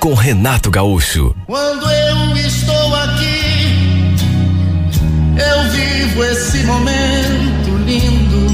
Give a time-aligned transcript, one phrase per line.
[0.00, 1.34] com Renato Gaúcho.
[1.46, 4.14] Quando eu estou aqui,
[5.36, 8.46] eu vivo esse momento lindo.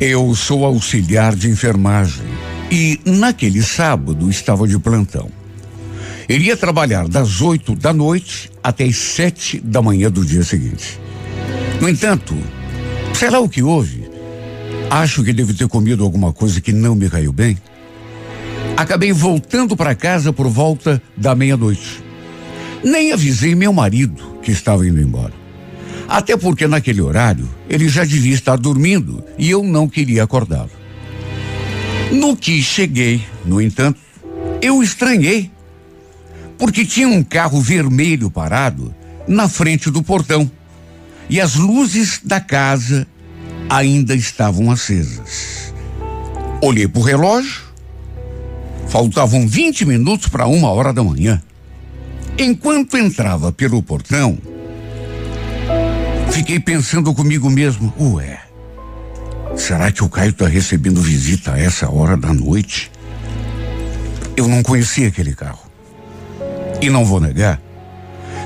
[0.00, 2.26] Eu sou auxiliar de enfermagem
[2.70, 5.30] e naquele sábado estava de plantão.
[6.28, 10.98] Iria trabalhar das oito da noite até as sete da manhã do dia seguinte.
[11.80, 12.34] No entanto,
[13.14, 14.04] sei lá o que houve.
[14.90, 17.58] Acho que devo ter comido alguma coisa que não me caiu bem.
[18.76, 22.02] Acabei voltando para casa por volta da meia-noite.
[22.82, 25.32] Nem avisei meu marido que estava indo embora.
[26.08, 30.70] Até porque naquele horário ele já devia estar dormindo e eu não queria acordá-lo.
[32.12, 33.98] No que cheguei, no entanto,
[34.60, 35.50] eu estranhei.
[36.58, 38.94] Porque tinha um carro vermelho parado
[39.26, 40.50] na frente do portão
[41.28, 43.06] e as luzes da casa
[43.68, 45.72] ainda estavam acesas.
[46.60, 47.62] Olhei para o relógio,
[48.88, 51.42] faltavam 20 minutos para uma hora da manhã.
[52.38, 54.38] Enquanto entrava pelo portão,
[56.30, 58.40] fiquei pensando comigo mesmo: ué,
[59.56, 62.90] será que o Caio está recebendo visita a essa hora da noite?
[64.36, 65.62] Eu não conhecia aquele carro.
[66.80, 67.60] E não vou negar,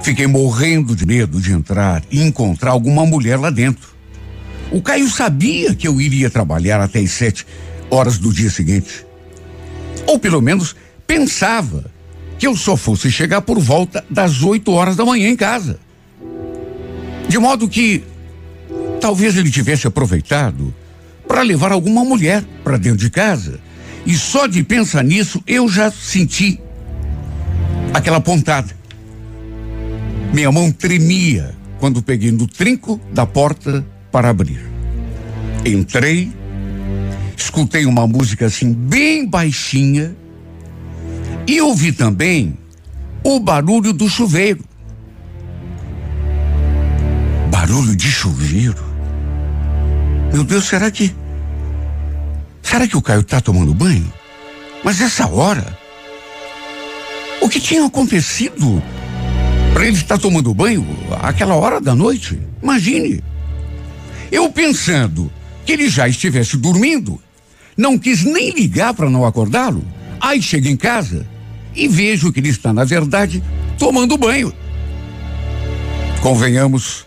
[0.03, 3.89] Fiquei morrendo de medo de entrar e encontrar alguma mulher lá dentro.
[4.71, 7.47] O Caio sabia que eu iria trabalhar até as sete
[7.91, 9.07] horas do dia seguinte.
[10.07, 10.77] Ou pelo menos
[11.07, 11.91] pensava
[12.39, 15.79] que eu só fosse chegar por volta das oito horas da manhã em casa.
[17.29, 18.05] De modo que
[19.01, 20.75] talvez ele tivesse aproveitado
[21.27, 23.61] para levar alguma mulher para dentro de casa.
[24.07, 26.61] E só de pensar nisso eu já senti
[27.93, 28.78] aquela pontada.
[30.33, 34.61] Minha mão tremia quando peguei no trinco da porta para abrir.
[35.65, 36.33] Entrei,
[37.37, 40.15] escutei uma música assim bem baixinha
[41.47, 42.59] e ouvi também
[43.25, 44.65] o barulho do chuveiro.
[47.51, 48.85] Barulho de chuveiro?
[50.33, 51.15] Meu Deus, será que.
[52.63, 54.13] Será que o Caio está tomando banho?
[54.85, 55.79] Mas essa hora?
[57.41, 58.83] O que tinha acontecido
[59.79, 60.85] para ele estar tomando banho
[61.23, 62.37] àquela hora da noite?
[62.61, 63.23] Imagine.
[64.29, 65.31] Eu pensando
[65.65, 67.23] que ele já estivesse dormindo,
[67.77, 69.85] não quis nem ligar para não acordá-lo.
[70.21, 71.25] Aí chego em casa
[71.77, 73.41] e vejo que ele está, na verdade,
[73.79, 74.53] tomando banho.
[76.23, 77.07] Convenhamos,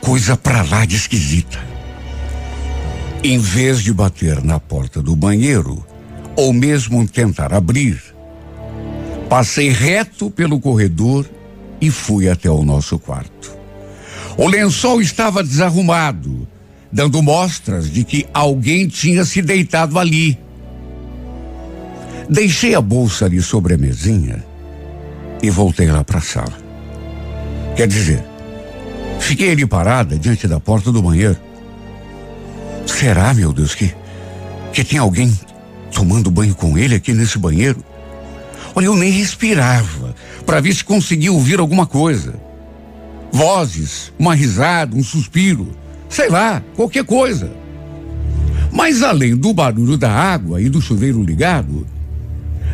[0.00, 1.62] coisa pra lá de esquisita.
[3.22, 5.84] Em vez de bater na porta do banheiro,
[6.34, 8.02] ou mesmo tentar abrir,
[9.28, 11.28] passei reto pelo corredor
[11.84, 13.56] e fui até o nosso quarto.
[14.38, 16.48] O lençol estava desarrumado,
[16.90, 20.38] dando mostras de que alguém tinha se deitado ali.
[22.28, 24.42] Deixei a bolsa ali sobre a mesinha
[25.42, 26.58] e voltei lá para a sala.
[27.76, 28.24] Quer dizer,
[29.20, 31.36] fiquei ali parada diante da porta do banheiro.
[32.86, 33.94] Será, meu Deus, que
[34.72, 35.32] que tem alguém
[35.92, 37.78] tomando banho com ele aqui nesse banheiro?
[38.74, 40.03] Olha, eu nem respirava
[40.44, 42.34] para ver se conseguia ouvir alguma coisa.
[43.32, 45.76] Vozes, uma risada, um suspiro,
[46.08, 47.50] sei lá, qualquer coisa.
[48.70, 51.86] Mas além do barulho da água e do chuveiro ligado,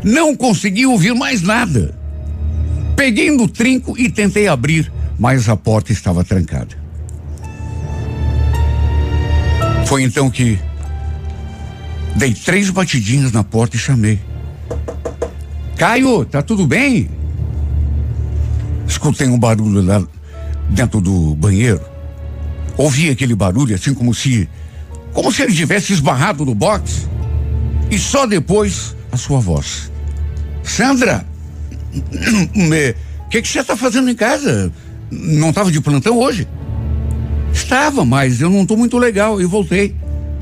[0.03, 1.95] não consegui ouvir mais nada.
[2.97, 6.79] Peguei no trinco e tentei abrir, mas a porta estava trancada.
[9.87, 10.59] Foi então que
[12.17, 14.21] dei três batidinhas na porta e chamei.
[15.77, 17.20] Caio, tá tudo bem?
[18.91, 20.03] Escutei um barulho lá
[20.69, 21.81] dentro do banheiro.
[22.77, 24.49] Ouvi aquele barulho assim como se.
[25.13, 27.09] como se ele tivesse esbarrado no box.
[27.89, 29.93] E só depois a sua voz.
[30.65, 31.25] Sandra,
[31.95, 34.73] o que você está fazendo em casa?
[35.09, 36.49] Não estava de plantão hoje?
[37.53, 39.95] Estava, mas eu não estou muito legal e voltei.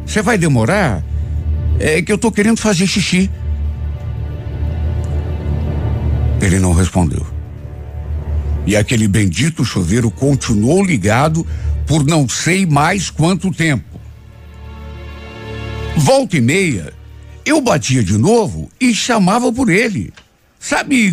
[0.07, 1.05] Você vai demorar?
[1.79, 3.31] É que eu estou querendo fazer xixi.
[6.41, 7.38] Ele não respondeu.
[8.69, 11.45] E aquele bendito chuveiro continuou ligado
[11.87, 13.99] por não sei mais quanto tempo.
[15.97, 16.93] Volta e meia,
[17.47, 20.13] eu batia de novo e chamava por ele.
[20.61, 21.11] Sabe?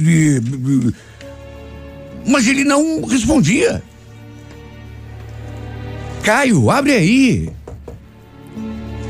[2.27, 3.81] Mas ele não respondia.
[6.23, 7.49] Caio, abre aí.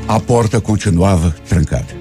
[0.06, 1.96] A porta continuava trancada.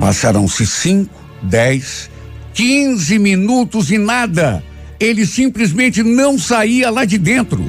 [0.00, 2.10] Passaram-se cinco, dez,
[2.52, 4.64] quinze minutos e nada.
[5.02, 7.60] Ele simplesmente não saía lá de dentro.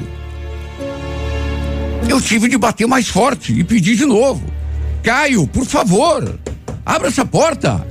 [2.08, 4.46] Eu tive de bater mais forte e pedir de novo.
[5.02, 6.38] Caio, por favor,
[6.86, 7.84] abra essa porta.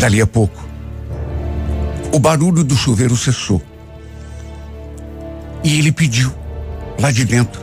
[0.00, 0.66] Dali a pouco,
[2.10, 3.60] o barulho do chuveiro cessou.
[5.62, 6.32] E ele pediu,
[6.98, 7.60] lá de dentro: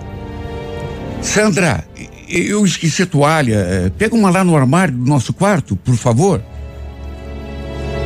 [1.23, 1.83] Sandra,
[2.29, 3.55] eu esqueci a toalha.
[3.67, 6.50] Eh, pega uma lá no armário do nosso quarto, por favor.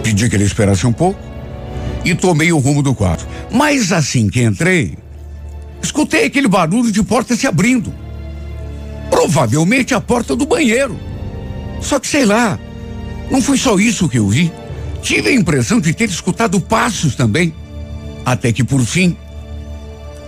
[0.05, 1.19] Pedi que ele esperasse um pouco
[2.05, 3.27] e tomei o rumo do quarto.
[3.51, 4.95] Mas assim que entrei,
[5.81, 7.91] escutei aquele barulho de porta se abrindo.
[9.09, 10.95] Provavelmente a porta do banheiro.
[11.81, 12.59] Só que sei lá,
[13.31, 14.53] não foi só isso que eu vi.
[15.01, 17.51] Tive a impressão de ter escutado passos também.
[18.23, 19.17] Até que por fim,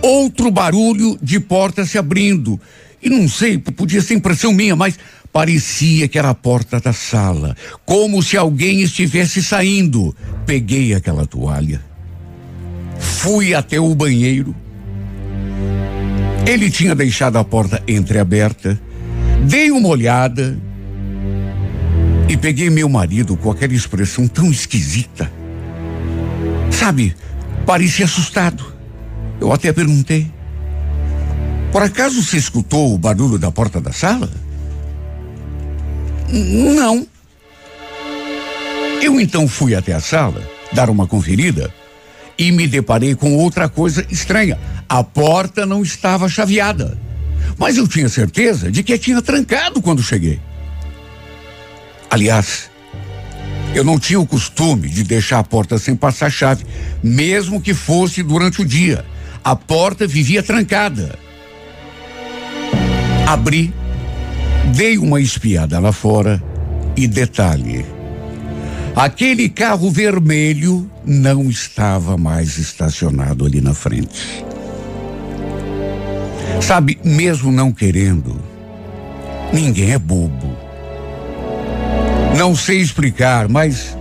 [0.02, 2.60] outro barulho de porta se abrindo.
[3.00, 4.98] E não sei, podia ser impressão minha, mas
[5.32, 7.56] parecia que era a porta da sala,
[7.86, 10.14] como se alguém estivesse saindo.
[10.44, 11.80] Peguei aquela toalha,
[12.98, 14.54] fui até o banheiro.
[16.46, 18.80] Ele tinha deixado a porta entreaberta.
[19.46, 20.58] Dei uma olhada
[22.28, 25.30] e peguei meu marido com aquela expressão tão esquisita.
[26.70, 27.14] Sabe,
[27.66, 28.64] parecia assustado.
[29.40, 30.30] Eu até perguntei:
[31.72, 34.30] Por acaso você escutou o barulho da porta da sala?
[36.30, 37.06] Não.
[39.02, 40.42] Eu então fui até a sala,
[40.72, 41.72] dar uma conferida,
[42.38, 44.58] e me deparei com outra coisa estranha.
[44.88, 46.98] A porta não estava chaveada.
[47.58, 50.40] Mas eu tinha certeza de que a tinha trancado quando cheguei.
[52.10, 52.70] Aliás,
[53.74, 56.64] eu não tinha o costume de deixar a porta sem passar chave,
[57.02, 59.04] mesmo que fosse durante o dia.
[59.44, 61.18] A porta vivia trancada.
[63.28, 63.74] Abri,
[64.74, 66.42] dei uma espiada lá fora
[66.96, 67.84] e detalhe:
[68.96, 74.42] aquele carro vermelho não estava mais estacionado ali na frente.
[76.62, 78.40] Sabe, mesmo não querendo,
[79.52, 80.56] ninguém é bobo.
[82.34, 83.94] Não sei explicar, mas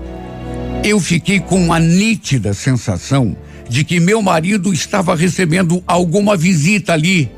[0.86, 3.36] eu fiquei com uma nítida sensação
[3.68, 7.30] de que meu marido estava recebendo alguma visita ali.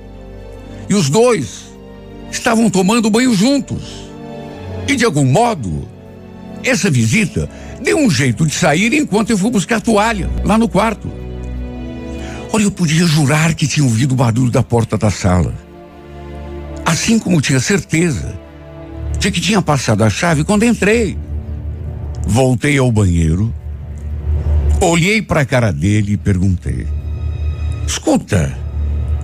[0.87, 1.68] E os dois
[2.31, 4.09] estavam tomando banho juntos.
[4.87, 5.87] E de algum modo,
[6.63, 7.49] essa visita
[7.81, 11.11] deu um jeito de sair enquanto eu fui buscar toalha lá no quarto.
[12.51, 15.53] Olha, eu podia jurar que tinha ouvido o barulho da porta da sala.
[16.85, 18.39] Assim como tinha certeza
[19.19, 21.17] de que tinha passado a chave quando entrei.
[22.25, 23.53] Voltei ao banheiro
[24.81, 26.87] Olhei para a cara dele e perguntei:
[27.85, 28.57] Escuta,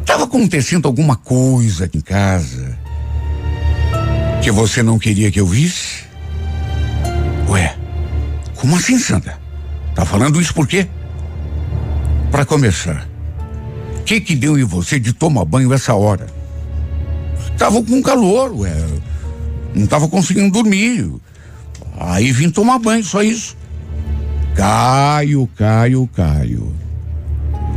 [0.02, 2.78] estava acontecendo alguma coisa aqui em casa
[4.46, 6.04] que você não queria que eu visse?
[7.50, 7.76] Ué,
[8.56, 9.40] como assim, Sandra?
[9.96, 10.88] Tá falando isso por quê?
[12.30, 13.08] Para começar,
[13.98, 16.28] o que que deu em você de tomar banho essa hora?
[17.58, 18.72] Tava com calor, ué.
[19.74, 21.12] Não tava conseguindo dormir.
[21.98, 23.58] Aí vim tomar banho, só isso.
[24.54, 26.72] Caio, Caio, Caio.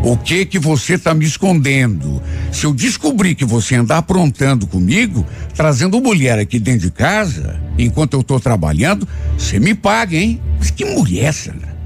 [0.02, 2.23] O que que você está me escondendo?
[2.52, 8.14] Se eu descobrir que você anda aprontando comigo, trazendo mulher aqui dentro de casa, enquanto
[8.14, 10.40] eu estou trabalhando, você me paga, hein?
[10.59, 11.76] Mas que mulher, Sandra?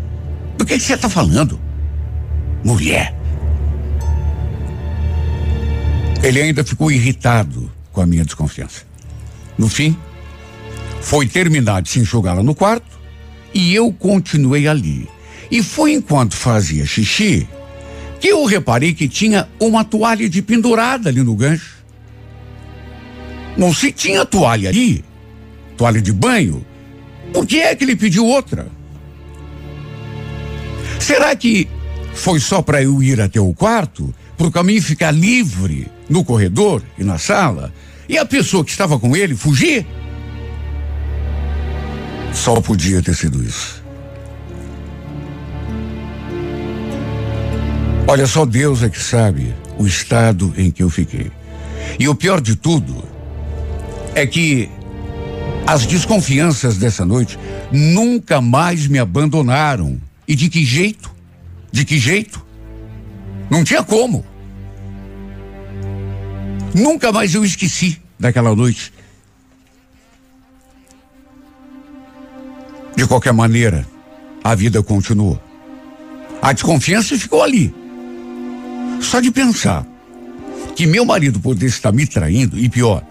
[0.59, 1.59] Do que você está falando?
[2.63, 3.15] Mulher.
[6.23, 8.83] Ele ainda ficou irritado com a minha desconfiança.
[9.59, 9.97] No fim,
[11.01, 13.01] foi terminar de se enxugar lá no quarto
[13.53, 15.09] e eu continuei ali.
[15.51, 17.49] E foi enquanto fazia xixi
[18.23, 21.83] que eu reparei que tinha uma toalha de pendurada ali no gancho.
[23.57, 25.05] Não se tinha toalha ali,
[25.77, 26.65] toalha de banho,
[27.33, 28.69] por que é que ele pediu outra?
[31.01, 31.69] Será que
[32.15, 36.81] foi só para eu ir até o quarto, para o caminho ficar livre no corredor
[36.97, 37.75] e na sala,
[38.09, 39.85] e a pessoa que estava com ele fugir?
[42.33, 43.82] Só podia ter sido isso.
[48.07, 51.31] Olha, só Deus é que sabe o estado em que eu fiquei.
[51.99, 53.05] E o pior de tudo
[54.15, 54.69] é que
[55.67, 57.39] as desconfianças dessa noite
[57.71, 60.01] nunca mais me abandonaram.
[60.27, 61.11] E de que jeito?
[61.71, 62.45] De que jeito?
[63.49, 64.25] Não tinha como.
[66.75, 68.93] Nunca mais eu esqueci daquela noite.
[72.97, 73.87] De qualquer maneira,
[74.43, 75.41] a vida continuou.
[76.41, 77.82] A desconfiança ficou ali.
[79.03, 79.85] Só de pensar
[80.75, 83.05] que meu marido pudesse estar me traindo e pior,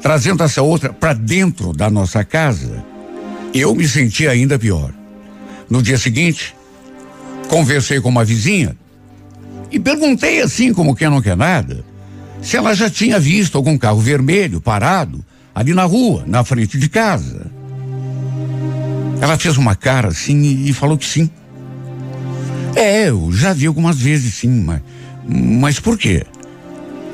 [0.00, 2.84] trazendo essa outra para dentro da nossa casa,
[3.52, 4.92] eu me senti ainda pior.
[5.68, 6.54] No dia seguinte,
[7.48, 8.76] conversei com uma vizinha
[9.70, 11.84] e perguntei assim, como quem não quer nada,
[12.42, 16.88] se ela já tinha visto algum carro vermelho parado ali na rua, na frente de
[16.88, 17.50] casa.
[19.20, 21.28] Ela fez uma cara assim e falou que sim.
[22.74, 24.80] É, eu já vi algumas vezes sim, mas,
[25.32, 26.24] mas por quê?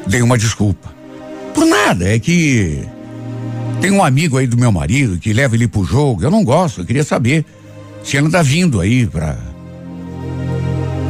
[0.07, 0.95] Dei uma desculpa.
[1.53, 2.81] Por nada, é que
[3.81, 6.23] tem um amigo aí do meu marido que leva ele pro jogo.
[6.23, 7.45] Eu não gosto, eu queria saber
[8.03, 9.37] se ele anda vindo aí pra.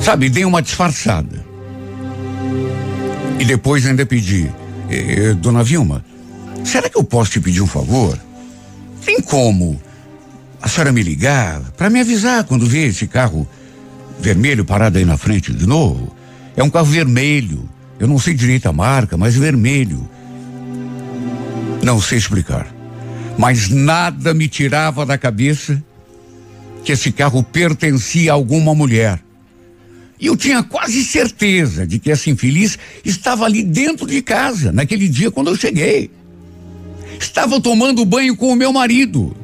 [0.01, 1.45] Sabe, dei uma disfarçada.
[3.39, 4.51] E depois ainda pedi,
[4.89, 6.05] eh, dona Vilma,
[6.65, 8.19] será que eu posso te pedir um favor?
[9.05, 9.81] Tem como
[10.61, 13.47] a senhora me ligar para me avisar quando vê esse carro
[14.19, 16.16] vermelho parado aí na frente de novo?
[16.57, 17.69] É um carro vermelho.
[17.99, 20.09] Eu não sei direito a marca, mas vermelho.
[21.83, 22.67] Não sei explicar.
[23.39, 25.83] Mas nada me tirava da cabeça
[26.83, 29.21] que esse carro pertencia a alguma mulher.
[30.19, 35.09] E eu tinha quase certeza de que essa infeliz estava ali dentro de casa, naquele
[35.09, 36.11] dia quando eu cheguei.
[37.19, 39.37] Estava tomando banho com o meu marido.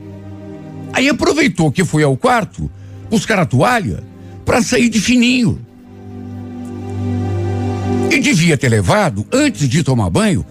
[0.92, 2.70] Aí aproveitou que fui ao quarto
[3.10, 4.02] buscar a toalha
[4.44, 5.60] para sair de fininho.
[8.12, 10.44] E devia ter levado, antes de tomar banho,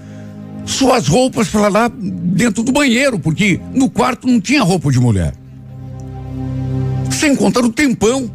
[0.66, 5.36] suas roupas para lá dentro do banheiro, porque no quarto não tinha roupa de mulher.
[7.12, 8.32] Sem contar o tempão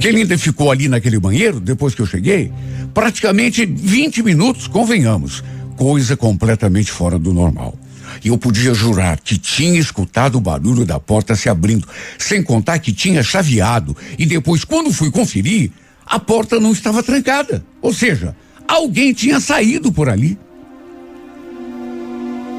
[0.00, 2.50] que ele ainda ficou ali naquele banheiro, depois que eu cheguei,
[2.92, 5.44] praticamente 20 minutos, convenhamos,
[5.76, 7.78] coisa completamente fora do normal.
[8.24, 11.86] E eu podia jurar que tinha escutado o barulho da porta se abrindo,
[12.18, 13.96] sem contar que tinha chaveado.
[14.18, 15.70] E depois, quando fui conferir,
[16.06, 17.64] a porta não estava trancada.
[17.80, 20.38] Ou seja, alguém tinha saído por ali.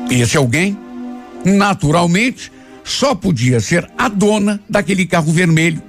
[0.10, 0.78] E esse alguém,
[1.44, 2.52] naturalmente,
[2.84, 5.82] só podia ser a dona daquele carro vermelho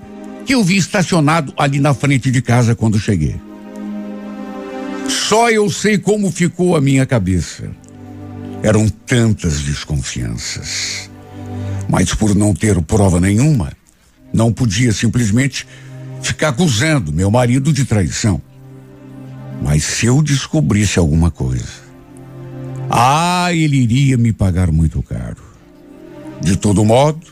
[0.47, 3.37] que eu vi estacionado ali na frente de casa quando cheguei.
[5.09, 7.71] Só eu sei como ficou a minha cabeça.
[8.63, 11.11] Eram tantas desconfianças.
[11.89, 13.73] Mas por não ter prova nenhuma,
[14.33, 15.67] não podia simplesmente
[16.23, 18.41] ficar acusando meu marido de traição.
[19.63, 21.87] Mas se eu descobrisse alguma coisa,
[22.91, 25.43] ah, ele iria me pagar muito caro.
[26.41, 27.27] De todo modo,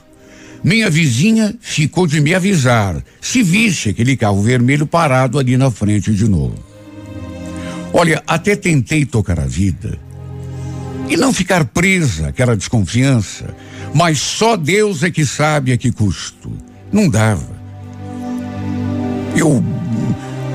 [0.62, 6.12] minha vizinha ficou de me avisar se visse aquele carro vermelho parado ali na frente
[6.12, 6.58] de novo.
[7.92, 9.98] Olha, até tentei tocar a vida
[11.08, 13.54] e não ficar presa àquela desconfiança,
[13.94, 16.50] mas só Deus é que sabe a que custo.
[16.90, 17.53] Não dava.
[19.36, 19.62] Eu,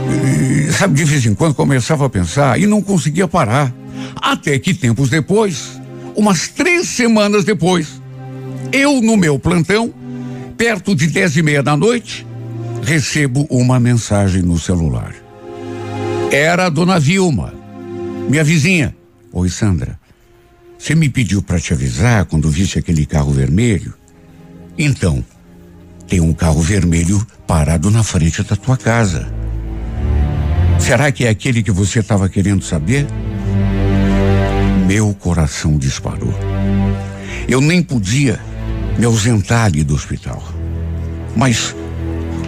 [0.09, 3.73] eh, sabe, de vez em quando começava a pensar e não conseguia parar.
[4.15, 5.79] Até que tempos depois,
[6.15, 8.01] umas três semanas depois,
[8.71, 9.93] eu no meu plantão,
[10.57, 12.25] perto de dez e meia da noite,
[12.83, 15.13] recebo uma mensagem no celular.
[16.31, 17.53] Era a dona Vilma,
[18.29, 18.95] minha vizinha.
[19.31, 19.99] Oi, Sandra.
[20.77, 23.93] Você me pediu para te avisar quando visse aquele carro vermelho?
[24.77, 25.23] Então,
[26.09, 29.31] tem um carro vermelho parado na frente da tua casa.
[30.79, 33.05] Será que é aquele que você estava querendo saber?
[34.87, 36.33] Meu coração disparou.
[37.47, 38.39] Eu nem podia
[38.97, 40.43] me ausentar ali do hospital.
[41.35, 41.75] Mas,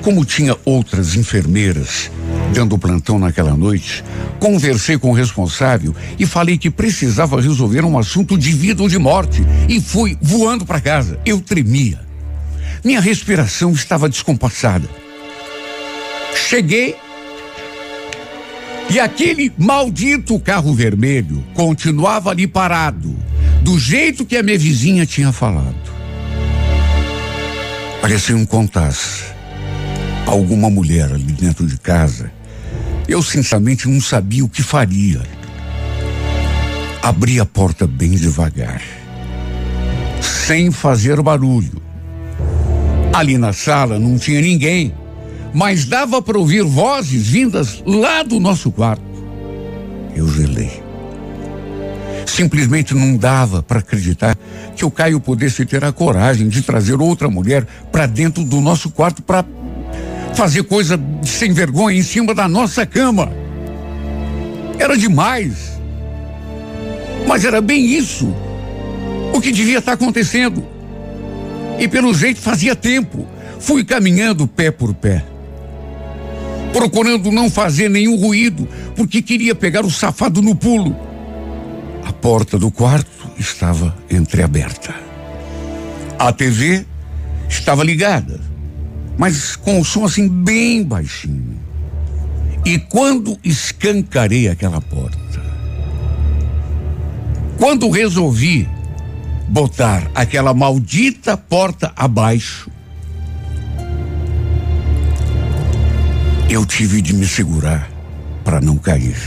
[0.01, 2.09] como tinha outras enfermeiras
[2.51, 4.03] dando plantão naquela noite,
[4.39, 8.97] conversei com o responsável e falei que precisava resolver um assunto de vida ou de
[8.97, 11.19] morte e fui voando para casa.
[11.23, 12.10] Eu tremia.
[12.83, 14.89] Minha respiração estava descompassada.
[16.35, 16.95] Cheguei
[18.89, 23.15] e aquele maldito carro vermelho continuava ali parado,
[23.61, 25.75] do jeito que a minha vizinha tinha falado.
[28.01, 29.23] Parecia um contasse.
[30.25, 32.31] Alguma mulher ali dentro de casa.
[33.07, 35.21] Eu, sinceramente, não sabia o que faria.
[37.01, 38.81] Abri a porta bem devagar,
[40.21, 41.90] sem fazer barulho.
[43.13, 44.93] Ali na sala não tinha ninguém
[45.53, 49.03] mas dava para ouvir vozes vindas lá do nosso quarto.
[50.15, 50.81] Eu gelei.
[52.25, 54.37] Simplesmente não dava para acreditar
[54.75, 58.89] que o Caio pudesse ter a coragem de trazer outra mulher para dentro do nosso
[58.89, 59.43] quarto para
[60.33, 63.31] fazer coisa sem vergonha em cima da nossa cama.
[64.79, 65.79] Era demais.
[67.27, 68.33] Mas era bem isso
[69.33, 70.70] o que devia estar acontecendo.
[71.81, 73.27] E pelo jeito fazia tempo.
[73.59, 75.25] Fui caminhando pé por pé,
[76.71, 80.95] procurando não fazer nenhum ruído, porque queria pegar o safado no pulo.
[82.05, 84.93] A porta do quarto estava entreaberta.
[86.19, 86.85] A TV
[87.49, 88.39] estava ligada,
[89.17, 91.59] mas com o som assim bem baixinho.
[92.63, 95.41] E quando escancarei aquela porta,
[97.57, 98.67] quando resolvi
[99.47, 102.69] botar aquela maldita porta abaixo,
[106.49, 107.89] eu tive de me segurar
[108.43, 109.17] para não cair.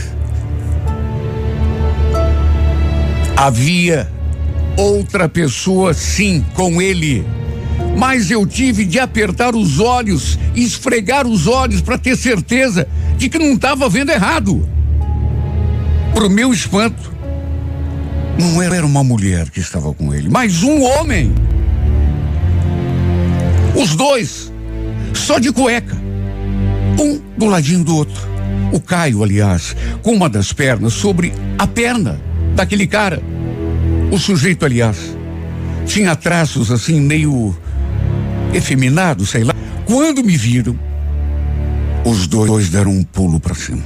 [3.35, 4.09] Havia
[4.77, 7.25] outra pessoa, sim, com ele.
[7.97, 13.39] Mas eu tive de apertar os olhos, esfregar os olhos para ter certeza de que
[13.39, 14.67] não estava vendo errado.
[16.13, 17.14] Pro meu espanto,
[18.37, 21.33] não era uma mulher que estava com ele, mas um homem.
[23.75, 24.51] Os dois,
[25.13, 25.95] só de cueca.
[26.99, 28.21] Um do ladinho do outro.
[28.71, 32.19] O Caio, aliás, com uma das pernas sobre a perna
[32.55, 33.21] daquele cara.
[34.11, 34.97] O sujeito, aliás,
[35.85, 37.55] tinha traços assim meio
[38.53, 39.53] efeminados, sei lá.
[39.85, 40.77] Quando me viram,
[42.05, 43.83] os dois deram um pulo para cima.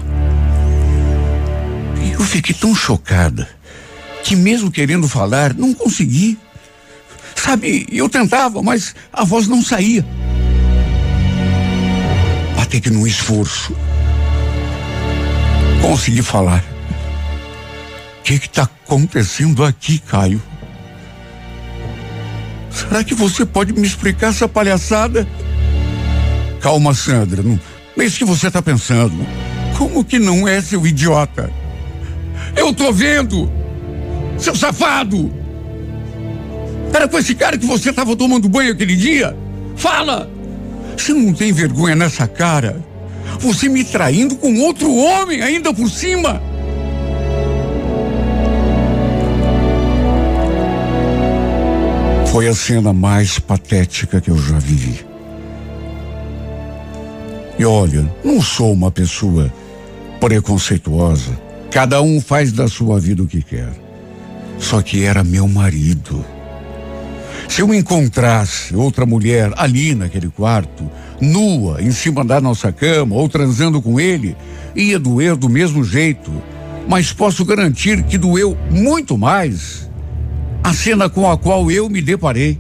[2.14, 3.59] Eu fiquei tão chocada
[4.24, 6.38] que mesmo querendo falar, não consegui.
[7.36, 10.06] Sabe, eu tentava, mas a voz não saía.
[12.62, 13.76] Até que num esforço,
[15.82, 16.64] consegui falar.
[18.20, 20.42] O que está acontecendo aqui, Caio?
[22.70, 25.28] Será que você pode me explicar essa palhaçada?
[26.62, 27.60] Calma, Sandra, não,
[27.98, 29.26] é isso que você está pensando.
[29.78, 31.52] Como que não é, seu idiota?
[32.56, 33.59] Eu tô vendo!
[34.40, 35.32] Seu safado!
[36.94, 39.38] Era com esse cara que você estava tomando banho aquele dia?
[39.76, 40.30] Fala!
[40.98, 42.84] Você não tem vergonha nessa cara?
[43.40, 46.42] Você me traindo com outro homem ainda por cima?
[52.32, 55.06] Foi a cena mais patética que eu já vivi.
[57.58, 59.52] E olha, não sou uma pessoa
[60.20, 61.38] preconceituosa.
[61.72, 63.89] Cada um faz da sua vida o que quer.
[64.60, 66.24] Só que era meu marido.
[67.48, 73.28] Se eu encontrasse outra mulher ali naquele quarto, nua, em cima da nossa cama, ou
[73.28, 74.36] transando com ele,
[74.76, 76.32] ia doer do mesmo jeito.
[76.88, 79.90] Mas posso garantir que doeu muito mais
[80.64, 82.60] a cena com a qual eu me deparei.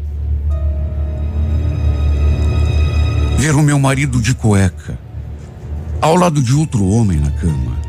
[3.37, 4.97] Ver o meu marido de cueca,
[6.01, 7.88] ao lado de outro homem na cama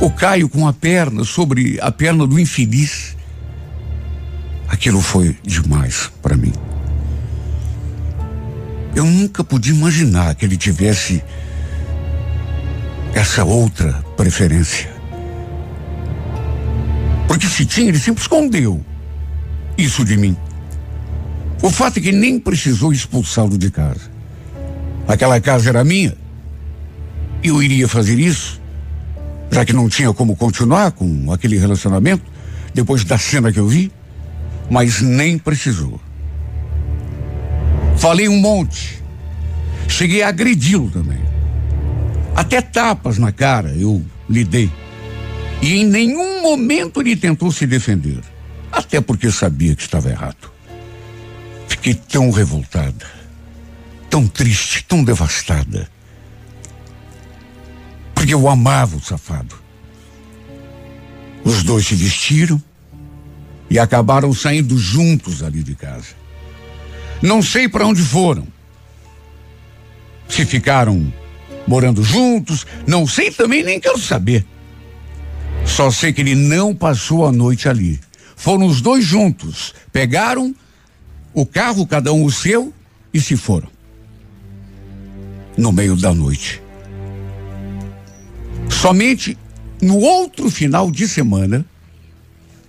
[0.00, 3.16] o Caio com a perna sobre a perna do infeliz.
[4.68, 6.52] Aquilo foi demais para mim.
[8.94, 11.22] Eu nunca podia imaginar que ele tivesse
[13.14, 14.90] essa outra preferência.
[17.26, 18.84] Porque se tinha, ele sempre escondeu
[19.76, 20.36] isso de mim.
[21.60, 24.10] O fato é que nem precisou expulsá-lo de casa.
[25.06, 26.16] Aquela casa era minha.
[27.42, 28.60] Eu iria fazer isso
[29.50, 32.24] já que não tinha como continuar com aquele relacionamento,
[32.74, 33.90] depois da cena que eu vi,
[34.70, 36.00] mas nem precisou.
[37.96, 39.02] Falei um monte.
[39.88, 41.18] Cheguei a agredi-lo também.
[42.36, 44.70] Até tapas na cara eu lhe dei.
[45.60, 48.20] E em nenhum momento ele tentou se defender.
[48.70, 50.52] Até porque sabia que estava errado.
[51.66, 53.06] Fiquei tão revoltada,
[54.08, 55.88] tão triste, tão devastada
[58.18, 59.54] porque eu amava o safado.
[61.44, 62.60] Os dois se vestiram
[63.70, 66.16] e acabaram saindo juntos ali de casa.
[67.22, 68.44] Não sei para onde foram.
[70.28, 71.12] Se ficaram
[71.64, 74.44] morando juntos, não sei também, nem quero saber.
[75.64, 78.00] Só sei que ele não passou a noite ali.
[78.34, 80.52] Foram os dois juntos, pegaram
[81.32, 82.74] o carro, cada um o seu,
[83.14, 83.68] e se foram.
[85.56, 86.60] No meio da noite.
[88.80, 89.36] Somente
[89.82, 91.66] no outro final de semana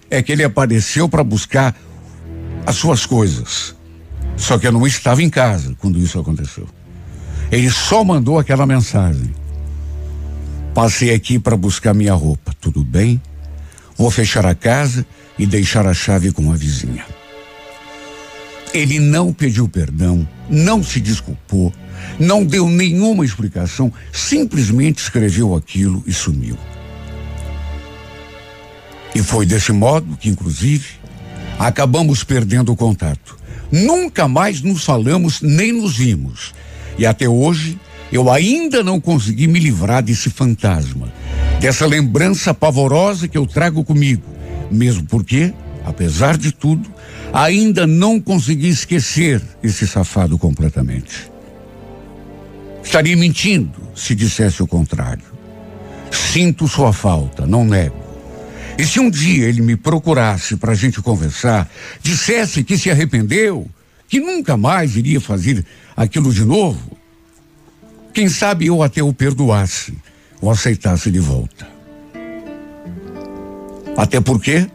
[0.10, 1.76] é que ele apareceu para buscar
[2.66, 3.76] as suas coisas.
[4.36, 6.68] Só que eu não estava em casa quando isso aconteceu.
[7.52, 9.36] Ele só mandou aquela mensagem.
[10.74, 12.56] Passei aqui para buscar minha roupa.
[12.60, 13.22] Tudo bem?
[13.96, 15.06] Vou fechar a casa
[15.38, 17.06] e deixar a chave com a vizinha.
[18.74, 21.74] Ele não pediu perdão, não se desculpou,
[22.20, 26.58] não deu nenhuma explicação, simplesmente escreveu aquilo e sumiu.
[29.16, 30.88] E foi desse modo que, inclusive,
[31.58, 33.38] acabamos perdendo o contato.
[33.72, 36.54] Nunca mais nos falamos nem nos vimos.
[36.98, 37.80] E até hoje,
[38.12, 41.12] eu ainda não consegui me livrar desse fantasma,
[41.60, 44.24] dessa lembrança pavorosa que eu trago comigo.
[44.72, 45.54] Mesmo porque,
[45.90, 46.90] apesar de tudo,
[47.34, 51.30] ainda não consegui esquecer esse safado completamente.
[52.84, 55.26] Estaria mentindo se dissesse o contrário.
[56.12, 58.10] Sinto sua falta, não nego.
[58.78, 61.70] E se um dia ele me procurasse para a gente conversar,
[62.02, 63.70] dissesse que se arrependeu,
[64.08, 66.98] que nunca mais iria fazer aquilo de novo,
[68.14, 69.94] quem sabe eu até o perdoasse
[70.42, 71.68] ou aceitasse de volta.
[73.98, 74.66] Até porque,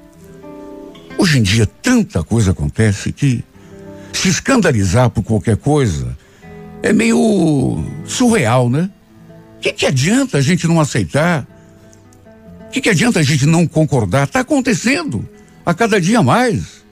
[1.18, 3.44] hoje em dia, tanta coisa acontece que
[4.12, 6.16] se escandalizar por qualquer coisa
[6.82, 8.90] é meio surreal, né?
[9.56, 11.46] O que, que adianta a gente não aceitar?
[12.66, 14.24] O que, que adianta a gente não concordar?
[14.24, 15.26] Está acontecendo
[15.64, 16.84] a cada dia mais.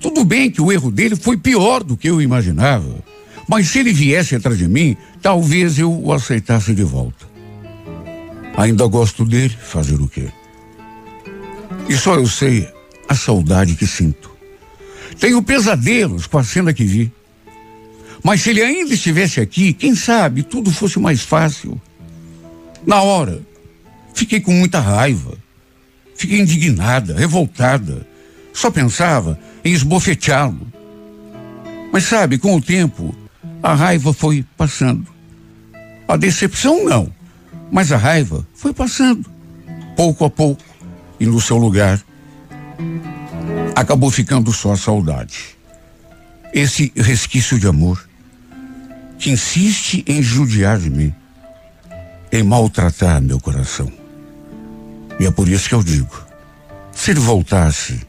[0.00, 3.02] Tudo bem que o erro dele foi pior do que eu imaginava,
[3.48, 7.26] mas se ele viesse atrás de mim, talvez eu o aceitasse de volta.
[8.56, 10.28] Ainda gosto dele, fazer o quê?
[11.88, 12.68] E só eu sei
[13.12, 14.30] a saudade que sinto.
[15.20, 17.12] Tenho pesadelos com a cena que vi.
[18.24, 21.80] Mas se ele ainda estivesse aqui, quem sabe tudo fosse mais fácil.
[22.86, 23.40] Na hora,
[24.14, 25.36] fiquei com muita raiva.
[26.14, 28.06] Fiquei indignada, revoltada.
[28.52, 30.66] Só pensava em esbofeteá-lo.
[31.92, 33.14] Mas sabe, com o tempo,
[33.62, 35.06] a raiva foi passando.
[36.08, 37.12] A decepção não,
[37.70, 39.30] mas a raiva foi passando,
[39.96, 40.62] pouco a pouco,
[41.20, 42.02] e no seu lugar
[43.74, 45.56] acabou ficando só a saudade.
[46.52, 48.06] Esse resquício de amor
[49.18, 51.14] que insiste em judiar de mim,
[52.30, 53.90] em maltratar meu coração.
[55.20, 56.26] E é por isso que eu digo:
[56.92, 58.00] se ele voltasse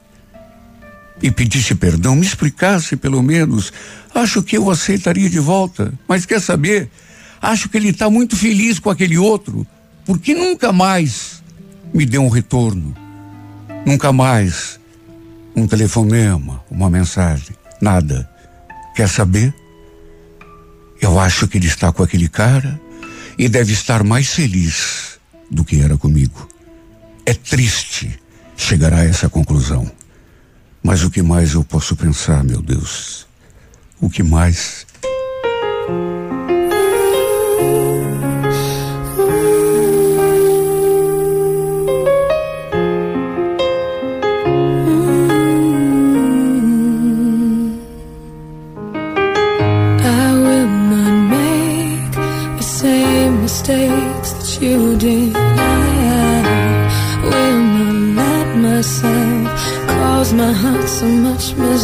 [1.22, 3.72] e pedisse perdão, me explicasse pelo menos,
[4.14, 5.94] acho que eu aceitaria de volta.
[6.08, 6.90] Mas quer saber?
[7.42, 9.68] Acho que ele está muito feliz com aquele outro,
[10.06, 11.44] porque nunca mais
[11.94, 13.03] me deu um retorno.
[13.86, 14.80] Nunca mais
[15.54, 18.30] um telefonema, uma mensagem, nada.
[18.96, 19.54] Quer saber?
[21.02, 22.80] Eu acho que ele está com aquele cara
[23.38, 25.20] e deve estar mais feliz
[25.52, 26.48] do que era comigo.
[27.26, 28.18] É triste
[28.56, 29.92] chegar a essa conclusão.
[30.82, 33.28] Mas o que mais eu posso pensar, meu Deus?
[34.00, 34.86] O que mais?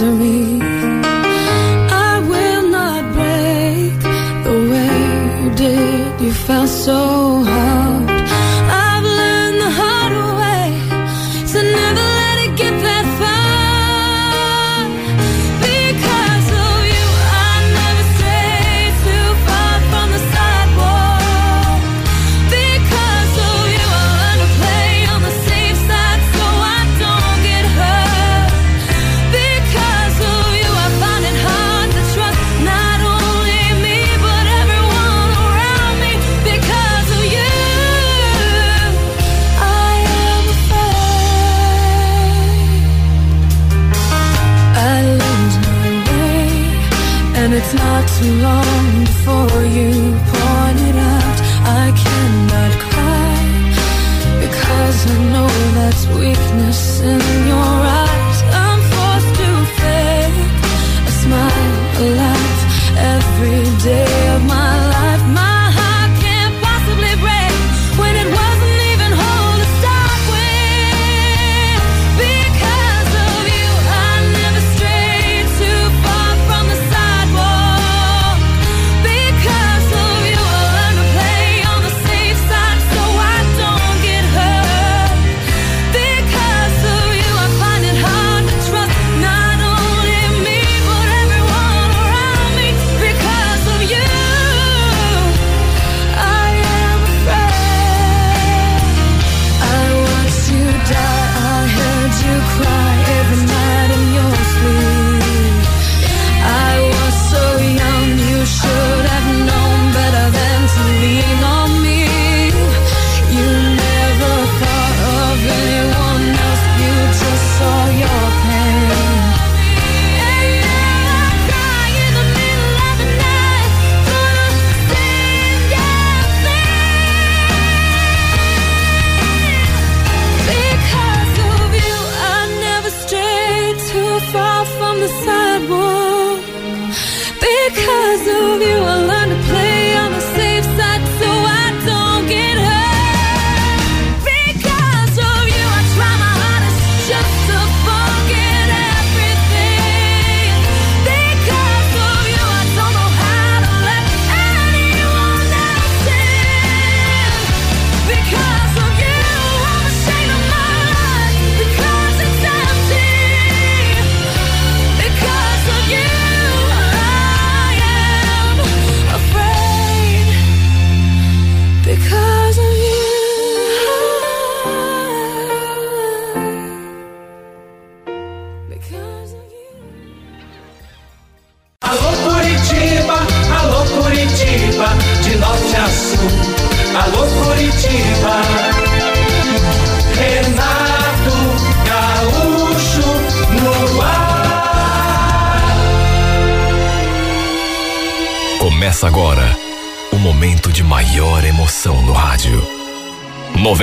[0.01, 0.38] misery.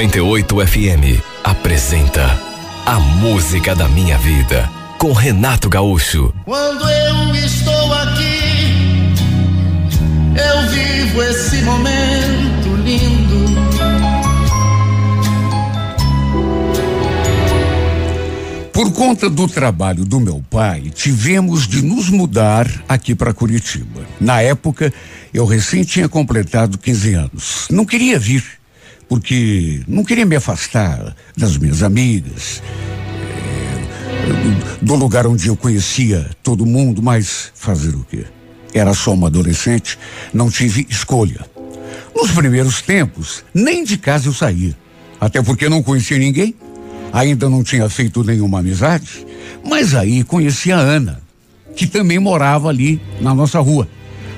[0.06, 2.40] 98 FM apresenta
[2.86, 6.32] A Música da Minha Vida com Renato Gaúcho.
[6.44, 9.14] Quando eu estou aqui,
[10.36, 13.56] eu vivo esse momento lindo.
[18.72, 24.06] Por conta do trabalho do meu pai, tivemos de nos mudar aqui para Curitiba.
[24.20, 24.92] Na época,
[25.34, 27.66] eu recém tinha completado 15 anos.
[27.70, 28.44] Não queria vir,
[29.08, 34.26] porque não queria me afastar das minhas amigas, eh,
[34.82, 38.24] do lugar onde eu conhecia todo mundo, mas fazer o quê?
[38.74, 39.98] Era só uma adolescente,
[40.34, 41.46] não tive escolha.
[42.14, 44.76] Nos primeiros tempos, nem de casa eu saía,
[45.20, 46.54] até porque não conhecia ninguém.
[47.12, 49.24] Ainda não tinha feito nenhuma amizade,
[49.64, 51.22] mas aí conheci a Ana,
[51.74, 53.88] que também morava ali na nossa rua.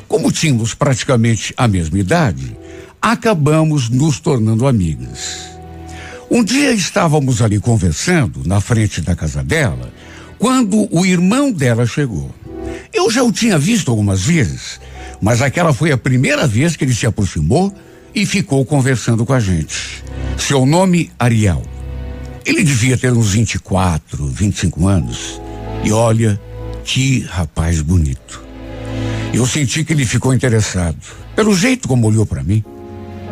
[0.07, 2.57] Como tínhamos praticamente a mesma idade,
[3.01, 5.49] acabamos nos tornando amigas.
[6.31, 9.93] Um dia estávamos ali conversando na frente da casa dela,
[10.39, 12.31] quando o irmão dela chegou.
[12.93, 14.81] Eu já o tinha visto algumas vezes,
[15.21, 17.75] mas aquela foi a primeira vez que ele se aproximou
[18.15, 20.05] e ficou conversando com a gente.
[20.37, 21.63] Seu nome, Ariel.
[22.45, 25.41] Ele devia ter uns 24, 25 anos.
[25.85, 26.41] E olha,
[26.85, 28.43] que rapaz bonito.
[29.33, 30.97] Eu senti que ele ficou interessado,
[31.37, 32.65] pelo jeito como olhou para mim.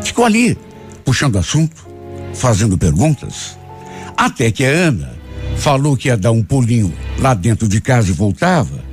[0.06, 0.56] Ficou ali,
[1.04, 1.84] puxando assunto,
[2.32, 3.58] fazendo perguntas.
[4.16, 5.12] Até que a Ana
[5.56, 8.84] falou que ia dar um pulinho lá dentro de casa e voltava.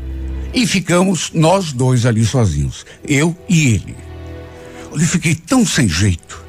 [0.56, 3.96] E ficamos nós dois ali sozinhos, eu e ele.
[4.92, 6.44] Eu fiquei tão sem jeito.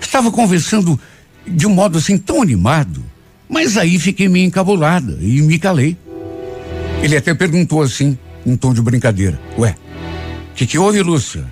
[0.00, 0.98] Estava conversando
[1.44, 3.02] de um modo assim tão animado,
[3.48, 5.96] mas aí fiquei meio encabulada e me calei.
[7.02, 8.16] Ele até perguntou assim,
[8.46, 9.74] em tom de brincadeira: Ué,
[10.52, 11.44] o que, que houve, Lúcia?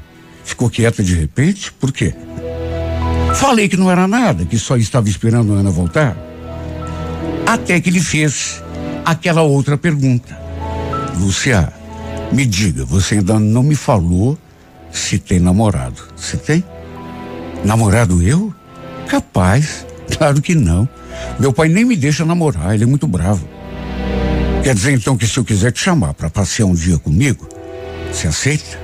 [0.45, 1.73] Ficou quieta de repente?
[1.73, 2.15] Por quê?
[3.35, 6.17] Falei que não era nada, que só estava esperando a Ana voltar.
[7.47, 8.63] Até que ele fez
[9.05, 10.39] aquela outra pergunta:
[11.19, 11.73] Lúcia,
[12.33, 14.39] me diga, você ainda não me falou
[14.91, 16.01] se tem namorado.
[16.17, 16.65] Você tem?
[17.65, 18.55] Namorado eu?
[19.09, 19.87] Capaz.
[20.17, 20.89] Claro que não.
[21.39, 23.49] Meu pai nem me deixa namorar, ele é muito bravo.
[24.63, 27.49] Quer dizer então que se eu quiser te chamar para passear um dia comigo,
[28.13, 28.79] você aceita?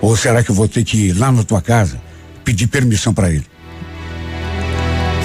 [0.00, 2.00] Ou será que eu vou ter que ir lá na tua casa
[2.44, 3.44] pedir permissão para ele?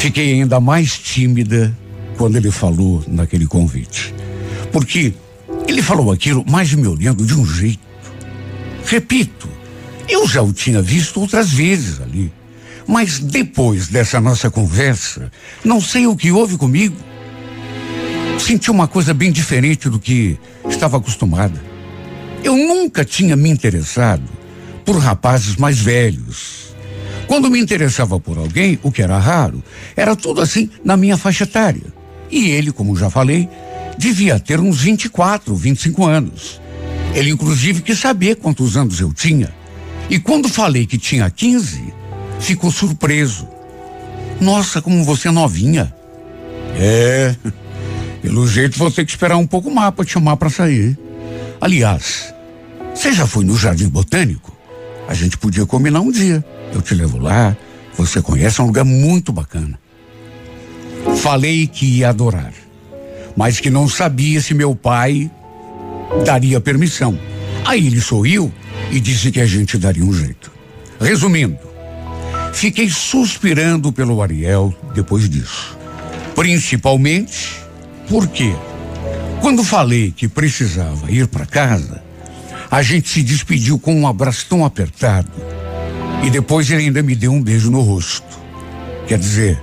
[0.01, 1.77] Fiquei ainda mais tímida
[2.17, 4.11] quando ele falou naquele convite.
[4.71, 5.13] Porque
[5.67, 7.79] ele falou aquilo mais me olhando de um jeito.
[8.83, 9.47] Repito,
[10.09, 12.33] eu já o tinha visto outras vezes ali.
[12.87, 15.31] Mas depois dessa nossa conversa,
[15.63, 16.97] não sei o que houve comigo.
[18.39, 20.35] Senti uma coisa bem diferente do que
[20.67, 21.63] estava acostumada.
[22.43, 24.27] Eu nunca tinha me interessado
[24.83, 26.60] por rapazes mais velhos.
[27.31, 29.63] Quando me interessava por alguém, o que era raro,
[29.95, 31.85] era tudo assim na minha faixa etária.
[32.29, 33.47] E ele, como já falei,
[33.97, 36.59] devia ter uns 24, 25 anos.
[37.15, 39.49] Ele, inclusive, quis saber quantos anos eu tinha.
[40.09, 41.93] E quando falei que tinha 15,
[42.37, 43.47] ficou surpreso.
[44.41, 45.95] Nossa, como você é novinha.
[46.77, 47.33] É,
[48.21, 50.99] pelo jeito vou ter que esperar um pouco mais para te chamar para sair.
[51.61, 52.33] Aliás,
[52.93, 54.53] você já foi no Jardim Botânico?
[55.07, 56.43] A gente podia combinar um dia.
[56.73, 57.55] Eu te levo lá,
[57.97, 59.79] você conhece, é um lugar muito bacana.
[61.17, 62.53] Falei que ia adorar,
[63.35, 65.29] mas que não sabia se meu pai
[66.25, 67.17] daria permissão.
[67.65, 68.51] Aí ele sorriu
[68.91, 70.51] e disse que a gente daria um jeito.
[70.99, 71.59] Resumindo,
[72.53, 75.77] fiquei suspirando pelo Ariel depois disso.
[76.35, 77.61] Principalmente
[78.07, 78.55] porque,
[79.41, 82.03] quando falei que precisava ir para casa,
[82.69, 85.29] a gente se despediu com um abraço tão apertado.
[86.23, 88.39] E depois ele ainda me deu um beijo no rosto.
[89.07, 89.61] Quer dizer,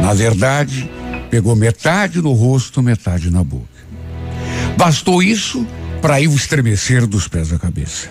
[0.00, 0.90] na verdade,
[1.30, 3.66] pegou metade no rosto, metade na boca.
[4.76, 5.66] Bastou isso
[6.02, 8.08] para eu estremecer dos pés à cabeça.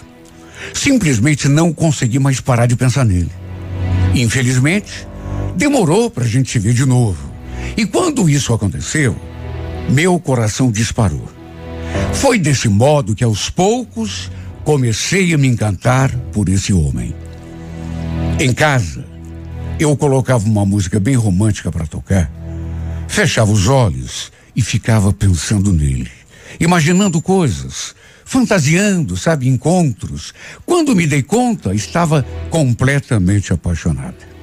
[0.74, 3.32] Simplesmente não consegui mais parar de pensar nele.
[4.14, 5.08] Infelizmente,
[5.56, 7.32] demorou para a gente se ver de novo.
[7.78, 9.16] E quando isso aconteceu,
[9.90, 11.30] meu coração disparou.
[12.14, 14.32] Foi desse modo que aos poucos
[14.64, 17.14] comecei a me encantar por esse homem.
[18.38, 19.06] Em casa,
[19.80, 22.30] eu colocava uma música bem romântica para tocar,
[23.08, 26.12] fechava os olhos e ficava pensando nele,
[26.60, 27.96] imaginando coisas,
[28.26, 30.34] fantasiando, sabe, encontros.
[30.66, 34.36] Quando me dei conta, estava completamente apaixonada.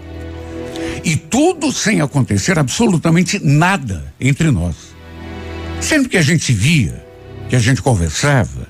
[1.04, 4.74] E tudo sem acontecer absolutamente nada entre nós.
[5.82, 7.04] Sempre que a gente se via,
[7.50, 8.68] que a gente conversava,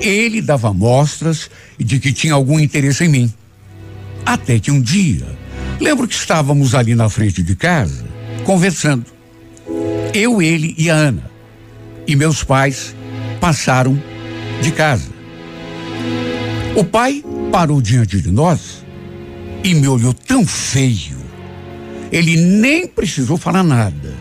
[0.00, 3.34] ele dava mostras de que tinha algum interesse em mim.
[4.28, 5.24] Até que um dia,
[5.80, 8.04] lembro que estávamos ali na frente de casa,
[8.44, 9.06] conversando.
[10.12, 11.30] Eu, ele e a Ana.
[12.06, 12.94] E meus pais
[13.40, 13.98] passaram
[14.60, 15.08] de casa.
[16.76, 18.84] O pai parou diante de nós
[19.64, 21.16] e me olhou tão feio.
[22.12, 24.14] Ele nem precisou falar nada.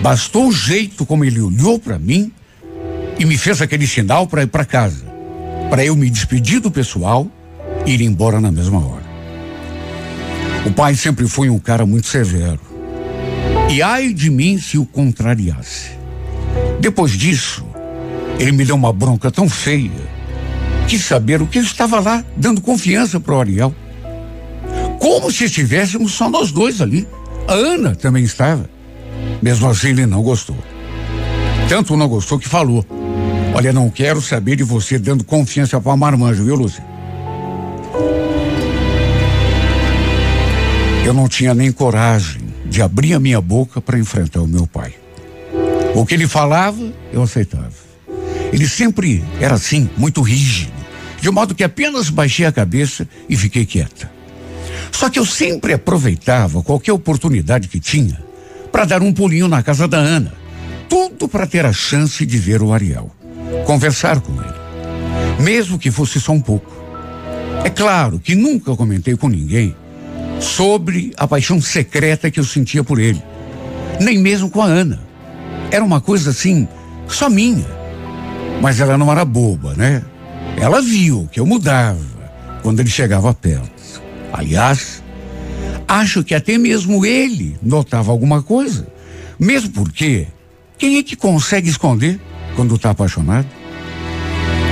[0.00, 2.32] Bastou o jeito como ele olhou para mim
[3.18, 5.04] e me fez aquele sinal para ir para casa,
[5.68, 7.30] para eu me despedir do pessoal
[7.84, 9.01] e ir embora na mesma hora.
[10.64, 12.60] O pai sempre foi um cara muito severo.
[13.70, 15.90] E ai de mim se o contrariasse.
[16.80, 17.66] Depois disso,
[18.38, 19.90] ele me deu uma bronca tão feia.
[20.86, 23.74] Quis saber o que eu estava lá, dando confiança para o Ariel.
[24.98, 27.08] Como se estivéssemos só nós dois ali.
[27.48, 28.68] A Ana também estava.
[29.40, 30.56] Mesmo assim, ele não gostou.
[31.68, 32.84] Tanto não gostou que falou:
[33.54, 36.91] Olha, não quero saber de você dando confiança para a marmanja, viu, Lúcia?
[41.04, 44.94] Eu não tinha nem coragem de abrir a minha boca para enfrentar o meu pai.
[45.96, 46.80] O que ele falava,
[47.12, 47.72] eu aceitava.
[48.52, 50.72] Ele sempre era assim, muito rígido,
[51.20, 54.10] de modo que apenas baixei a cabeça e fiquei quieta.
[54.92, 58.22] Só que eu sempre aproveitava qualquer oportunidade que tinha
[58.70, 60.32] para dar um pulinho na casa da Ana.
[60.88, 63.10] Tudo para ter a chance de ver o Ariel,
[63.66, 66.72] conversar com ele, mesmo que fosse só um pouco.
[67.64, 69.74] É claro que nunca comentei com ninguém
[70.42, 73.22] sobre a paixão secreta que eu sentia por ele,
[74.00, 75.00] nem mesmo com a Ana.
[75.70, 76.68] Era uma coisa assim,
[77.06, 77.66] só minha.
[78.60, 80.02] Mas ela não era boba, né?
[80.56, 82.00] Ela viu que eu mudava
[82.62, 84.02] quando ele chegava perto.
[84.32, 85.02] Aliás,
[85.86, 88.86] acho que até mesmo ele notava alguma coisa.
[89.38, 90.26] Mesmo porque,
[90.76, 92.20] quem é que consegue esconder
[92.54, 93.48] quando está apaixonado?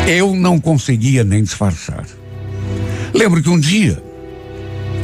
[0.07, 2.05] Eu não conseguia nem disfarçar.
[3.15, 4.10] Lembro que um dia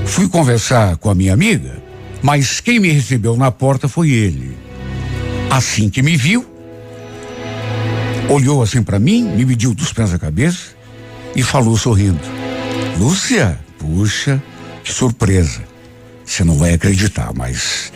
[0.06, 1.82] fui conversar com a minha amiga,
[2.22, 4.56] mas quem me recebeu na porta foi ele.
[5.50, 6.44] Assim que me viu,
[8.28, 10.74] olhou assim para mim, me mediu dos pés à cabeça
[11.34, 12.20] e falou sorrindo:
[12.98, 14.42] Lúcia, Puxa,
[14.82, 15.62] que surpresa.
[16.24, 17.92] Você não vai acreditar, mas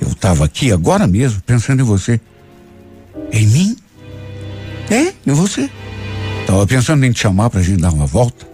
[0.00, 2.18] eu estava aqui agora mesmo pensando em você.
[3.30, 3.76] Em mim?
[4.90, 5.68] É, em você.
[6.46, 8.46] Tava pensando em te chamar pra gente dar uma volta.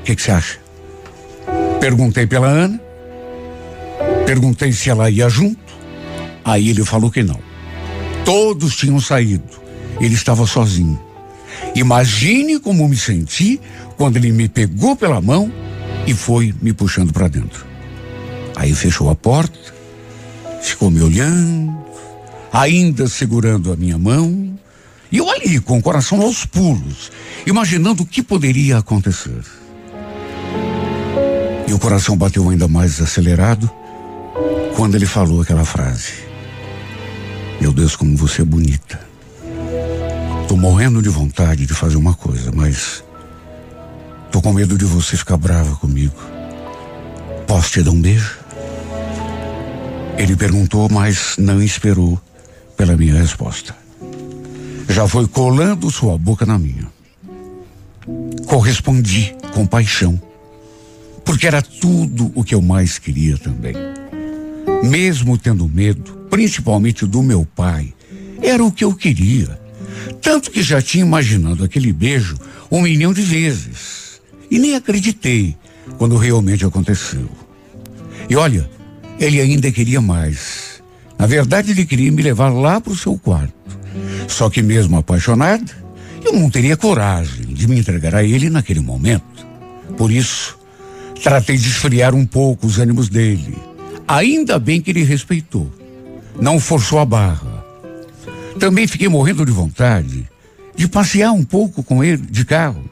[0.00, 0.63] O que você acha?
[1.84, 2.80] Perguntei pela Ana.
[4.24, 5.60] Perguntei se ela ia junto.
[6.42, 7.38] Aí ele falou que não.
[8.24, 9.44] Todos tinham saído.
[10.00, 10.98] Ele estava sozinho.
[11.74, 13.60] Imagine como me senti
[13.98, 15.52] quando ele me pegou pela mão
[16.06, 17.66] e foi me puxando para dentro.
[18.56, 19.58] Aí fechou a porta,
[20.62, 21.84] ficou me olhando,
[22.50, 24.58] ainda segurando a minha mão,
[25.12, 27.12] e eu ali com o coração aos pulos,
[27.46, 29.42] imaginando o que poderia acontecer.
[31.74, 33.70] O coração bateu ainda mais acelerado
[34.76, 36.12] quando ele falou aquela frase:
[37.60, 39.00] Meu Deus, como você é bonita.
[40.48, 43.04] Tô morrendo de vontade de fazer uma coisa, mas
[44.34, 46.16] Tô com medo de você ficar brava comigo.
[47.46, 48.36] Posso te dar um beijo?
[50.18, 52.20] Ele perguntou, mas não esperou
[52.76, 53.76] pela minha resposta.
[54.88, 56.84] Já foi colando sua boca na minha.
[58.48, 60.20] Correspondi com paixão,
[61.24, 63.74] porque era tudo o que eu mais queria também.
[64.82, 67.92] Mesmo tendo medo, principalmente do meu pai,
[68.42, 69.58] era o que eu queria.
[70.20, 72.36] Tanto que já tinha imaginado aquele beijo
[72.70, 74.20] um milhão de vezes.
[74.50, 75.56] E nem acreditei
[75.96, 77.28] quando realmente aconteceu.
[78.28, 78.68] E olha,
[79.18, 80.82] ele ainda queria mais.
[81.18, 83.54] Na verdade, ele queria me levar lá para o seu quarto.
[84.28, 85.70] Só que, mesmo apaixonado,
[86.24, 89.46] eu não teria coragem de me entregar a ele naquele momento.
[89.96, 90.58] Por isso,
[91.22, 93.56] tratei de esfriar um pouco os ânimos dele.
[94.06, 95.70] Ainda bem que ele respeitou.
[96.40, 97.64] Não forçou a barra.
[98.58, 100.28] Também fiquei morrendo de vontade
[100.76, 102.84] de passear um pouco com ele de carro.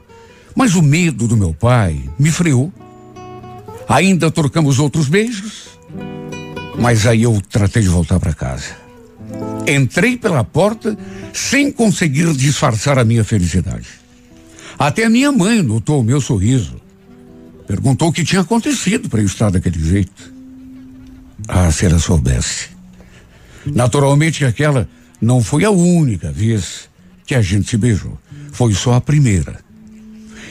[0.55, 2.71] Mas o medo do meu pai me freou.
[3.87, 5.77] Ainda trocamos outros beijos,
[6.79, 8.77] mas aí eu tratei de voltar para casa.
[9.67, 10.97] Entrei pela porta
[11.33, 13.87] sem conseguir disfarçar a minha felicidade.
[14.77, 16.81] Até a minha mãe notou o meu sorriso.
[17.73, 20.31] Perguntou o que tinha acontecido para eu estar daquele jeito.
[21.47, 22.67] Ah, se ela soubesse.
[23.65, 24.87] Naturalmente, aquela
[25.19, 26.87] não foi a única vez
[27.25, 28.15] que a gente se beijou.
[28.51, 29.59] Foi só a primeira.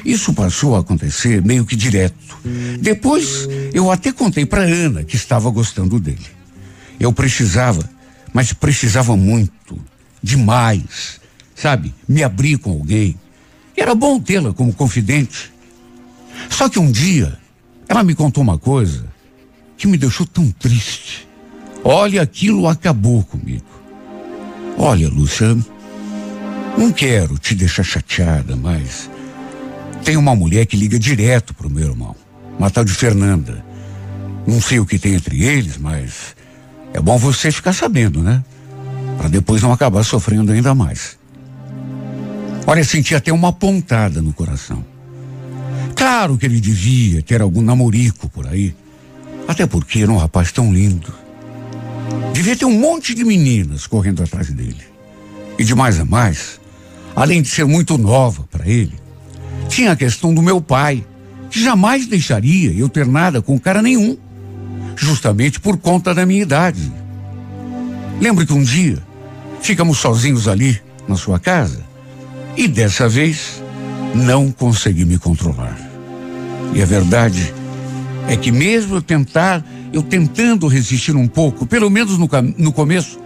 [0.04, 2.40] Isso passou a acontecer meio que direto.
[2.80, 6.26] Depois, eu até contei para Ana que estava gostando dele.
[6.98, 7.88] Eu precisava,
[8.32, 9.78] mas precisava muito,
[10.20, 11.20] demais,
[11.54, 11.94] sabe?
[12.08, 13.14] Me abrir com alguém.
[13.76, 15.51] Era bom tê-la como confidente.
[16.48, 17.38] Só que um dia,
[17.88, 19.04] ela me contou uma coisa
[19.76, 21.28] que me deixou tão triste.
[21.84, 23.64] Olha, aquilo acabou comigo.
[24.78, 25.56] Olha, Lúcia,
[26.78, 29.10] não quero te deixar chateada, mas
[30.04, 32.16] tem uma mulher que liga direto pro meu irmão,
[32.58, 33.64] uma tal de Fernanda.
[34.46, 36.34] Não sei o que tem entre eles, mas
[36.92, 38.42] é bom você ficar sabendo, né?
[39.18, 41.18] Para depois não acabar sofrendo ainda mais.
[42.66, 44.91] Olha, senti até uma pontada no coração.
[45.94, 48.74] Claro que ele devia ter algum namorico por aí.
[49.46, 51.12] Até porque era um rapaz tão lindo.
[52.32, 54.82] Devia ter um monte de meninas correndo atrás dele.
[55.58, 56.60] E de mais a mais,
[57.14, 58.94] além de ser muito nova para ele,
[59.68, 61.04] tinha a questão do meu pai,
[61.50, 64.16] que jamais deixaria eu ter nada com cara nenhum,
[64.96, 66.92] justamente por conta da minha idade.
[68.20, 68.98] Lembro que um dia
[69.60, 71.84] ficamos sozinhos ali na sua casa
[72.56, 73.61] e dessa vez
[74.14, 75.76] não consegui me controlar.
[76.74, 77.52] E a verdade
[78.28, 83.20] é que mesmo eu tentar, eu tentando resistir um pouco, pelo menos no, no começo,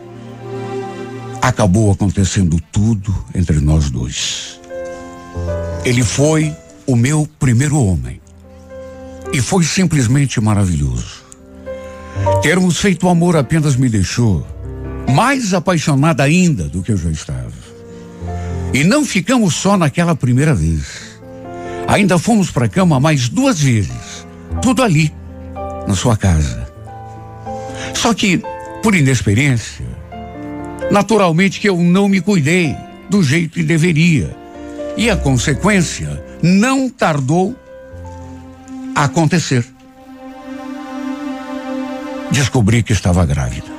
[1.40, 4.60] acabou acontecendo tudo entre nós dois.
[5.84, 6.52] Ele foi
[6.86, 8.20] o meu primeiro homem.
[9.32, 11.24] E foi simplesmente maravilhoso.
[12.42, 14.46] Termos feito amor apenas me deixou
[15.12, 17.45] mais apaixonada ainda do que eu já estava.
[18.72, 21.18] E não ficamos só naquela primeira vez.
[21.88, 24.26] Ainda fomos para a cama mais duas vezes.
[24.60, 25.12] Tudo ali,
[25.86, 26.66] na sua casa.
[27.94, 28.42] Só que,
[28.82, 29.86] por inexperiência,
[30.90, 32.74] naturalmente que eu não me cuidei
[33.08, 34.36] do jeito que deveria.
[34.96, 37.54] E a consequência não tardou
[38.94, 39.64] a acontecer.
[42.30, 43.76] Descobri que estava grávida.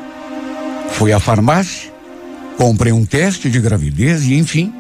[0.92, 1.92] Fui à farmácia,
[2.58, 4.74] comprei um teste de gravidez e, enfim,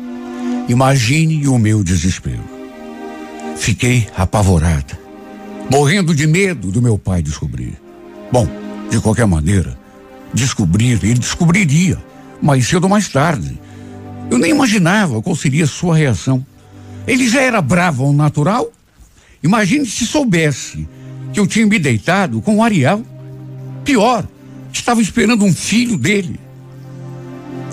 [0.67, 2.43] imagine o meu desespero.
[3.55, 5.07] Fiquei apavorada
[5.69, 7.73] morrendo de medo do meu pai descobrir.
[8.31, 8.47] Bom,
[8.89, 9.77] de qualquer maneira,
[10.33, 11.97] descobrir, ele descobriria,
[12.41, 13.59] mais cedo ou mais tarde.
[14.29, 16.45] Eu nem imaginava qual seria a sua reação.
[17.05, 18.69] Ele já era bravo ao natural?
[19.41, 20.87] Imagine se soubesse
[21.33, 23.03] que eu tinha me deitado com o Ariel.
[23.83, 24.27] Pior,
[24.71, 26.39] estava esperando um filho dele.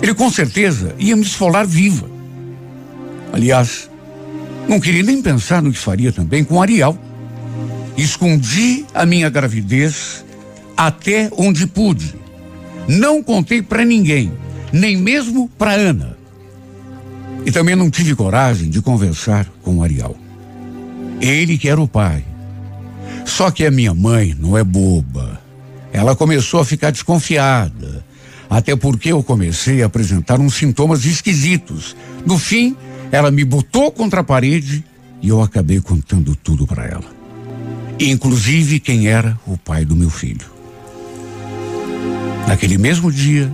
[0.01, 2.09] Ele com certeza ia me esfolar viva.
[3.31, 3.89] Aliás,
[4.67, 6.97] não queria nem pensar no que faria também com Ariel.
[7.97, 10.25] Escondi a minha gravidez
[10.75, 12.15] até onde pude.
[12.87, 14.31] Não contei para ninguém,
[14.71, 16.17] nem mesmo para Ana.
[17.45, 20.15] E também não tive coragem de conversar com Ariel.
[21.21, 22.25] Ele que era o pai.
[23.23, 25.41] Só que a minha mãe não é boba.
[25.93, 28.05] Ela começou a ficar desconfiada.
[28.55, 31.95] Até porque eu comecei a apresentar uns sintomas esquisitos.
[32.25, 32.75] No fim,
[33.11, 34.83] ela me botou contra a parede
[35.21, 37.15] e eu acabei contando tudo para ela
[37.99, 40.47] inclusive quem era o pai do meu filho.
[42.47, 43.51] Naquele mesmo dia,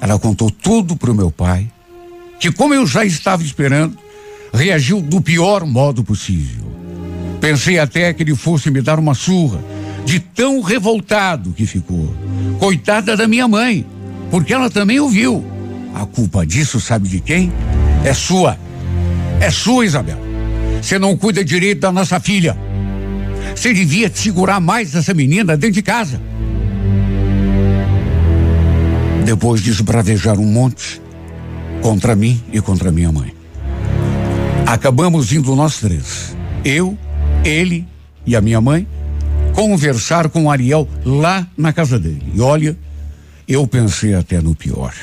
[0.00, 1.70] ela contou tudo para o meu pai,
[2.40, 3.96] que, como eu já estava esperando,
[4.52, 6.66] reagiu do pior modo possível.
[7.40, 9.62] Pensei até que ele fosse me dar uma surra,
[10.04, 12.14] de tão revoltado que ficou.
[12.58, 13.84] Coitada da minha mãe,
[14.30, 15.44] porque ela também ouviu.
[15.94, 17.52] A culpa disso, sabe de quem?
[18.04, 18.56] É sua.
[19.40, 20.18] É sua, Isabel.
[20.80, 22.56] Você não cuida direito da nossa filha.
[23.54, 26.20] Você devia segurar mais essa menina dentro de casa.
[29.24, 31.00] Depois de esbravejar um monte
[31.82, 33.34] contra mim e contra minha mãe.
[34.66, 36.36] Acabamos indo nós três.
[36.64, 36.96] Eu,
[37.44, 37.86] ele
[38.26, 38.86] e a minha mãe
[39.54, 42.22] conversar com o Ariel lá na casa dele.
[42.34, 42.78] E olha,
[43.48, 44.94] eu pensei até no pior.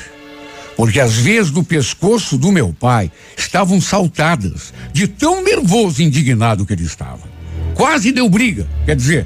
[0.77, 6.65] Porque as veias do pescoço do meu pai estavam saltadas de tão nervoso e indignado
[6.65, 7.23] que ele estava.
[7.73, 8.67] Quase deu briga.
[8.85, 9.25] Quer dizer,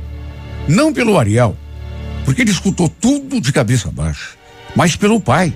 [0.68, 1.58] não pelo Ariel,
[2.24, 4.30] porque ele escutou tudo de cabeça baixa,
[4.76, 5.54] mas pelo pai.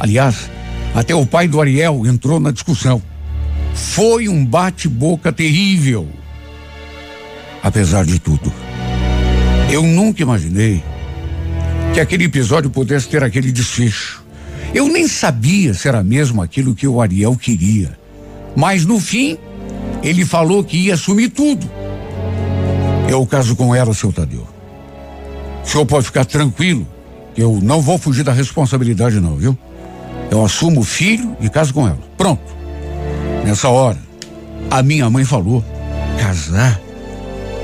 [0.00, 0.50] Aliás,
[0.94, 3.00] até o pai do Ariel entrou na discussão.
[3.72, 6.08] Foi um bate-boca terrível.
[7.62, 8.52] Apesar de tudo,
[9.70, 10.82] eu nunca imaginei
[11.94, 14.24] que aquele episódio pudesse ter aquele desfecho.
[14.74, 17.96] Eu nem sabia se era mesmo aquilo que o Ariel queria.
[18.56, 19.38] Mas no fim,
[20.02, 21.70] ele falou que ia assumir tudo.
[23.08, 24.44] É o caso com ela, seu Tadeu.
[25.64, 26.84] O senhor pode ficar tranquilo,
[27.32, 29.56] que eu não vou fugir da responsabilidade, não, viu?
[30.32, 32.00] Eu assumo o filho e caso com ela.
[32.16, 32.42] Pronto.
[33.44, 33.98] Nessa hora,
[34.68, 35.64] A minha mãe falou:
[36.18, 36.80] casar?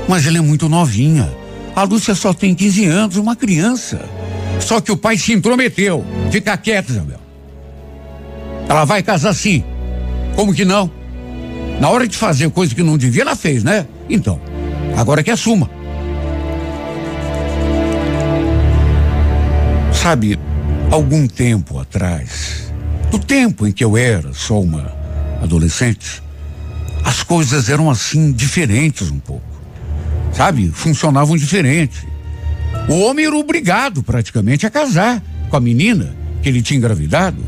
[0.07, 1.29] Mas ela é muito novinha.
[1.75, 4.20] A Lúcia só tem 15 anos, uma criança.
[4.61, 6.05] Só que o pai se intrometeu.
[6.31, 7.19] Fica quieto, Isabel.
[8.69, 9.63] Ela vai casar sim.
[10.35, 10.89] Como que não?
[11.79, 13.85] Na hora de fazer coisa que não devia, ela fez, né?
[14.09, 14.39] Então,
[14.95, 15.69] agora que assuma.
[19.91, 20.39] Sabe,
[20.89, 22.71] algum tempo atrás,
[23.09, 24.91] do tempo em que eu era só uma
[25.41, 26.21] adolescente,
[27.03, 29.43] as coisas eram assim diferentes um pouco.
[30.33, 30.69] Sabe?
[30.69, 32.07] Funcionavam diferente.
[32.89, 37.43] O homem era obrigado praticamente a casar com a menina que ele tinha engravidado.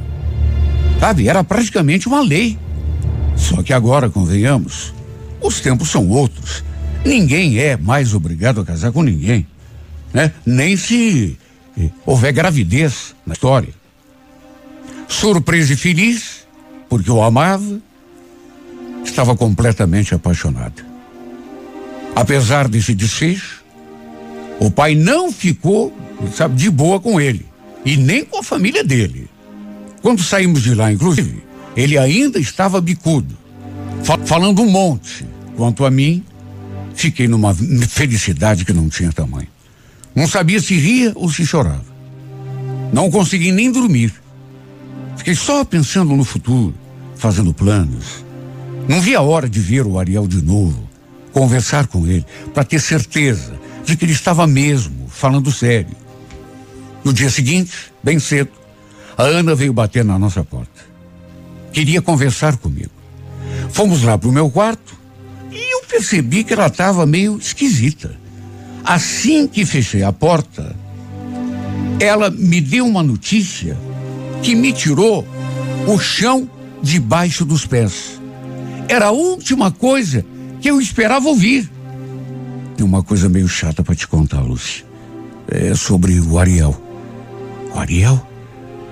[1.00, 1.28] Sabe?
[1.28, 2.58] Era praticamente uma lei.
[3.36, 4.94] Só que agora, convenhamos,
[5.42, 6.64] os tempos são outros.
[7.06, 9.46] Ninguém é mais obrigado a casar com ninguém,
[10.14, 10.32] né?
[10.46, 11.38] Nem se
[11.78, 13.74] eh, houver gravidez na história.
[15.10, 16.48] Surpresa e feliz,
[16.88, 17.82] porque eu amava,
[19.04, 20.86] estava completamente apaixonada.
[22.16, 23.63] Apesar desse desfecho,
[24.60, 25.94] o pai não ficou,
[26.34, 27.46] sabe, de boa com ele
[27.86, 29.28] e nem com a família dele.
[30.02, 31.44] Quando saímos de lá, inclusive,
[31.76, 33.38] ele ainda estava bicudo,
[34.04, 35.26] fal falando um monte.
[35.56, 36.24] Quanto a mim,
[36.96, 39.48] fiquei numa felicidade que não tinha tamanho.
[40.16, 41.94] Não sabia se ria ou se chorava.
[42.92, 44.14] Não consegui nem dormir.
[45.18, 46.74] Fiquei só pensando no futuro,
[47.16, 48.24] fazendo planos.
[48.88, 50.90] Não vi a hora de ver o Ariel de novo,
[51.32, 55.96] conversar com ele, para ter certeza de que ele estava mesmo falando sério.
[57.04, 58.52] No dia seguinte, bem cedo,
[59.18, 60.82] a Ana veio bater na nossa porta.
[61.72, 62.92] Queria conversar comigo.
[63.72, 64.96] Fomos lá para o meu quarto
[65.52, 68.16] e eu percebi que ela estava meio esquisita.
[68.84, 70.76] Assim que fechei a porta,
[72.00, 73.78] ela me deu uma notícia
[74.42, 75.26] que me tirou
[75.88, 76.50] o chão
[76.82, 78.20] debaixo dos pés.
[78.88, 80.26] Era a última coisa
[80.60, 81.70] que eu esperava ouvir.
[82.84, 84.86] Uma coisa meio chata para te contar, Lúcia.
[85.48, 86.76] É sobre o Ariel.
[87.74, 88.22] O Ariel?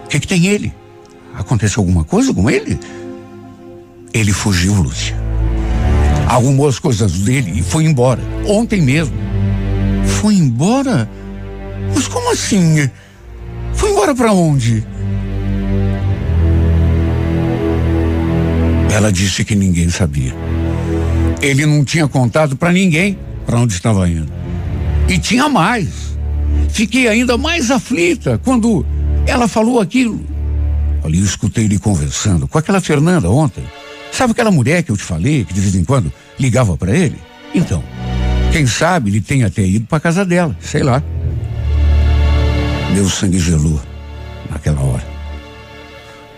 [0.06, 0.74] O que, que tem ele?
[1.36, 2.80] Aconteceu alguma coisa com ele?
[4.14, 5.16] Ele fugiu, Lúcia.
[6.28, 8.22] Arrumou as coisas dele e foi embora.
[8.48, 9.16] Ontem mesmo.
[10.06, 11.10] Foi embora?
[11.94, 12.90] Mas como assim?
[13.74, 14.86] Foi embora para onde?
[18.92, 20.34] Ela disse que ninguém sabia.
[21.42, 23.18] Ele não tinha contado para ninguém
[23.52, 24.32] para onde estava indo.
[25.10, 26.16] E tinha mais.
[26.70, 28.86] Fiquei ainda mais aflita quando
[29.28, 30.26] ela falou aquilo.
[31.04, 33.64] Olha, eu escutei ele conversando com aquela Fernanda ontem.
[34.10, 37.18] Sabe aquela mulher que eu te falei, que de vez em quando ligava para ele?
[37.54, 37.84] Então,
[38.54, 41.04] quem sabe ele tenha até ido para casa dela, sei lá.
[42.94, 43.82] Meu sangue gelou
[44.50, 45.06] naquela hora.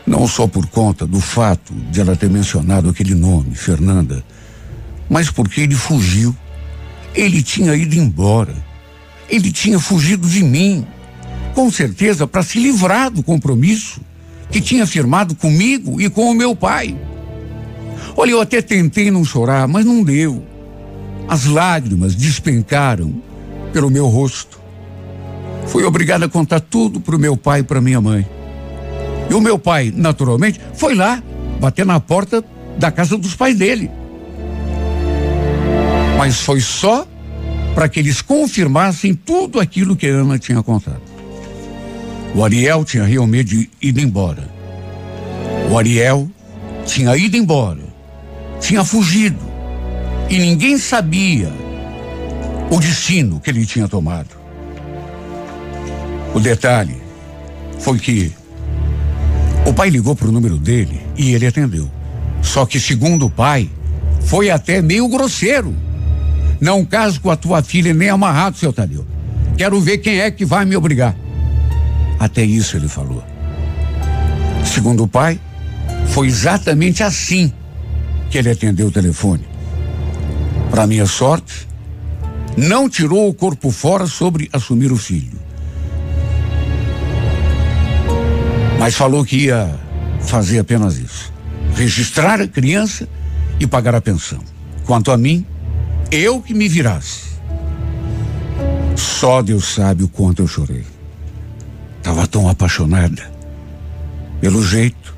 [0.04, 4.24] Não só por conta do fato de ela ter mencionado aquele nome, Fernanda,
[5.08, 6.36] mas porque ele fugiu.
[7.16, 8.56] Ele tinha ido embora.
[9.30, 10.86] Ele tinha fugido de mim.
[11.54, 14.02] Com certeza para se livrar do compromisso
[14.52, 16.96] que tinha firmado comigo e com o meu pai.
[18.16, 20.44] Olha, eu até tentei não chorar, mas não deu.
[21.28, 23.14] As lágrimas despencaram
[23.72, 24.60] pelo meu rosto.
[25.68, 28.28] Fui obrigado a contar tudo para o meu pai e para minha mãe.
[29.30, 31.24] E o meu pai, naturalmente, foi lá
[31.60, 32.44] bater na porta
[32.78, 33.90] da casa dos pais dele.
[36.26, 37.06] Mas foi só
[37.76, 41.02] para que eles confirmassem tudo aquilo que a Ana tinha contado.
[42.34, 44.50] O Ariel tinha realmente ido embora.
[45.70, 46.32] O Ariel
[46.86, 47.82] tinha ido embora.
[48.62, 49.38] Tinha fugido.
[50.30, 51.52] E ninguém sabia
[52.72, 54.30] o destino que ele tinha tomado.
[56.34, 57.02] O detalhe
[57.80, 58.32] foi que
[59.68, 61.92] o pai ligou para o número dele e ele atendeu.
[62.42, 63.70] Só que, segundo o pai,
[64.22, 65.76] foi até meio grosseiro.
[66.64, 69.06] Não caso com a tua filha nem amarrado, seu Tadeu.
[69.58, 71.14] Quero ver quem é que vai me obrigar.
[72.18, 73.22] Até isso ele falou.
[74.64, 75.38] Segundo o pai,
[76.06, 77.52] foi exatamente assim
[78.30, 79.46] que ele atendeu o telefone.
[80.72, 81.68] Para minha sorte,
[82.56, 85.38] não tirou o corpo fora sobre assumir o filho.
[88.80, 89.70] Mas falou que ia
[90.22, 91.34] fazer apenas isso:
[91.76, 93.06] registrar a criança
[93.60, 94.40] e pagar a pensão.
[94.86, 95.46] Quanto a mim,
[96.14, 97.34] eu que me virasse.
[98.96, 100.86] Só Deus sabe o quanto eu chorei.
[101.98, 103.32] Estava tão apaixonada.
[104.40, 105.16] Pelo jeito,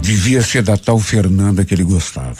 [0.00, 2.38] devia ser da tal Fernanda que ele gostava.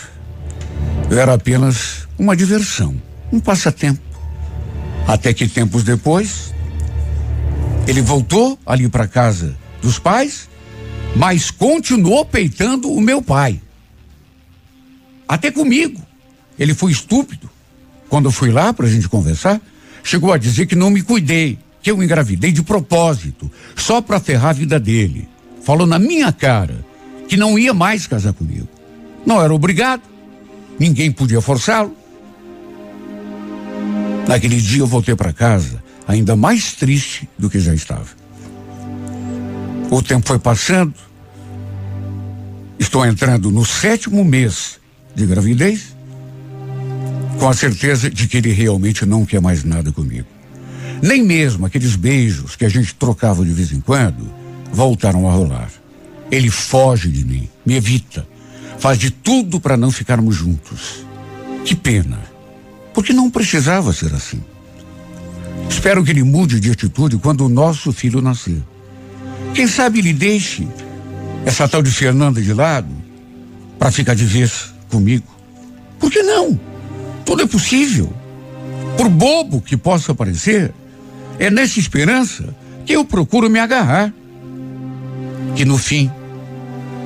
[1.11, 4.01] Eu era apenas uma diversão, um passatempo.
[5.07, 6.55] Até que tempos depois,
[7.87, 10.49] ele voltou ali para casa dos pais,
[11.15, 13.61] mas continuou peitando o meu pai.
[15.29, 16.01] até comigo.
[16.59, 17.51] Ele foi estúpido.
[18.15, 19.61] Quando eu fui lá para a gente conversar,
[20.05, 24.51] chegou a dizer que não me cuidei, que eu engravidei de propósito, só para ferrar
[24.51, 25.29] a vida dele.
[25.65, 26.87] Falou na minha cara
[27.27, 28.69] que não ia mais casar comigo.
[29.27, 30.03] Não era obrigado,
[30.79, 31.93] ninguém podia forçá-lo.
[34.29, 38.07] Naquele dia eu voltei para casa ainda mais triste do que já estava.
[39.91, 40.95] O tempo foi passando,
[42.79, 44.79] estou entrando no sétimo mês
[45.17, 45.94] de gravidez,
[47.39, 50.27] com a certeza de que ele realmente não quer mais nada comigo.
[51.03, 54.33] Nem mesmo aqueles beijos que a gente trocava de vez em quando
[54.73, 55.71] voltaram a rolar.
[56.31, 58.27] Ele foge de mim, me evita,
[58.79, 61.05] faz de tudo para não ficarmos juntos.
[61.65, 62.19] Que pena,
[62.93, 64.43] porque não precisava ser assim.
[65.69, 68.63] Espero que ele mude de atitude quando o nosso filho nascer.
[69.55, 70.67] Quem sabe ele deixe
[71.45, 72.89] essa tal de Fernanda de lado
[73.79, 75.27] para ficar de vez comigo.
[75.99, 76.59] Por que não?
[77.25, 78.13] Tudo é possível.
[78.97, 80.73] Por bobo que possa parecer,
[81.39, 82.55] é nessa esperança
[82.85, 84.13] que eu procuro me agarrar.
[85.57, 86.11] Que no fim,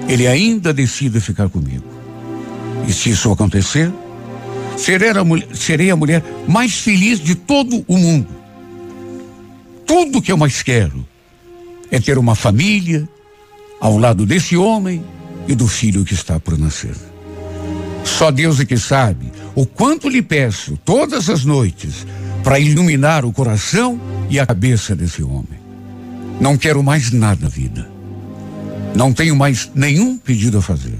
[0.08, 1.84] ele ainda decida ficar comigo.
[2.86, 3.92] E se isso acontecer,
[4.76, 8.28] serei a, mulher, serei a mulher mais feliz de todo o mundo.
[9.86, 11.06] Tudo que eu mais quero
[11.90, 13.08] é ter uma família
[13.80, 15.02] ao lado desse homem
[15.46, 16.94] e do filho que está por nascer.
[18.04, 22.06] Só Deus é que sabe o quanto lhe peço todas as noites
[22.44, 24.00] para iluminar o coração
[24.30, 25.58] e a cabeça desse homem.
[26.40, 27.90] Não quero mais nada na vida.
[28.94, 30.96] Não tenho mais nenhum pedido a fazer.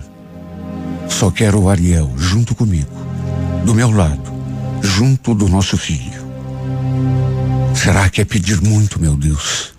[1.08, 2.90] Só quero o Ariel junto comigo,
[3.64, 4.28] do meu lado,
[4.82, 6.26] junto do nosso filho.
[7.76, 9.72] Será que é pedir muito, meu Deus?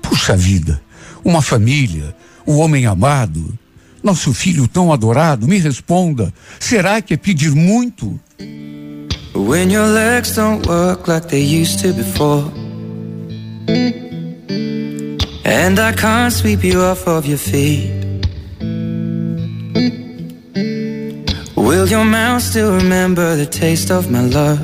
[0.00, 0.80] Puxa vida,
[1.24, 2.14] uma família,
[2.46, 3.58] o homem amado,
[4.04, 8.20] nosso filho tão adorado, me responda, será que é pedir muito?
[9.34, 12.44] When your legs don't work like they used to before
[15.44, 18.04] And I can't sweep you off of your feet
[21.56, 24.60] Will your mouth still remember the taste of my love?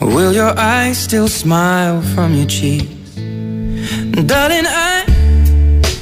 [0.00, 3.14] Will your eyes still smile from your cheeks?
[4.26, 5.11] Darling, I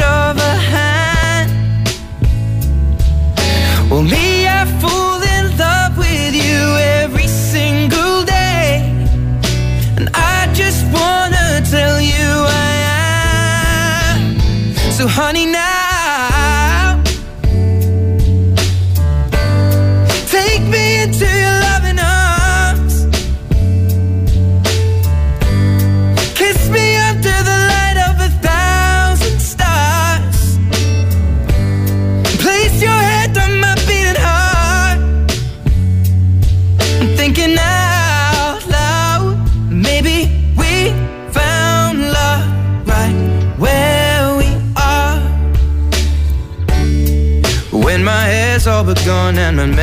[0.00, 0.89] touch of a hand.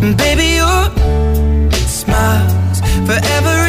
[0.00, 0.90] Baby, your
[1.88, 3.67] smile's forever.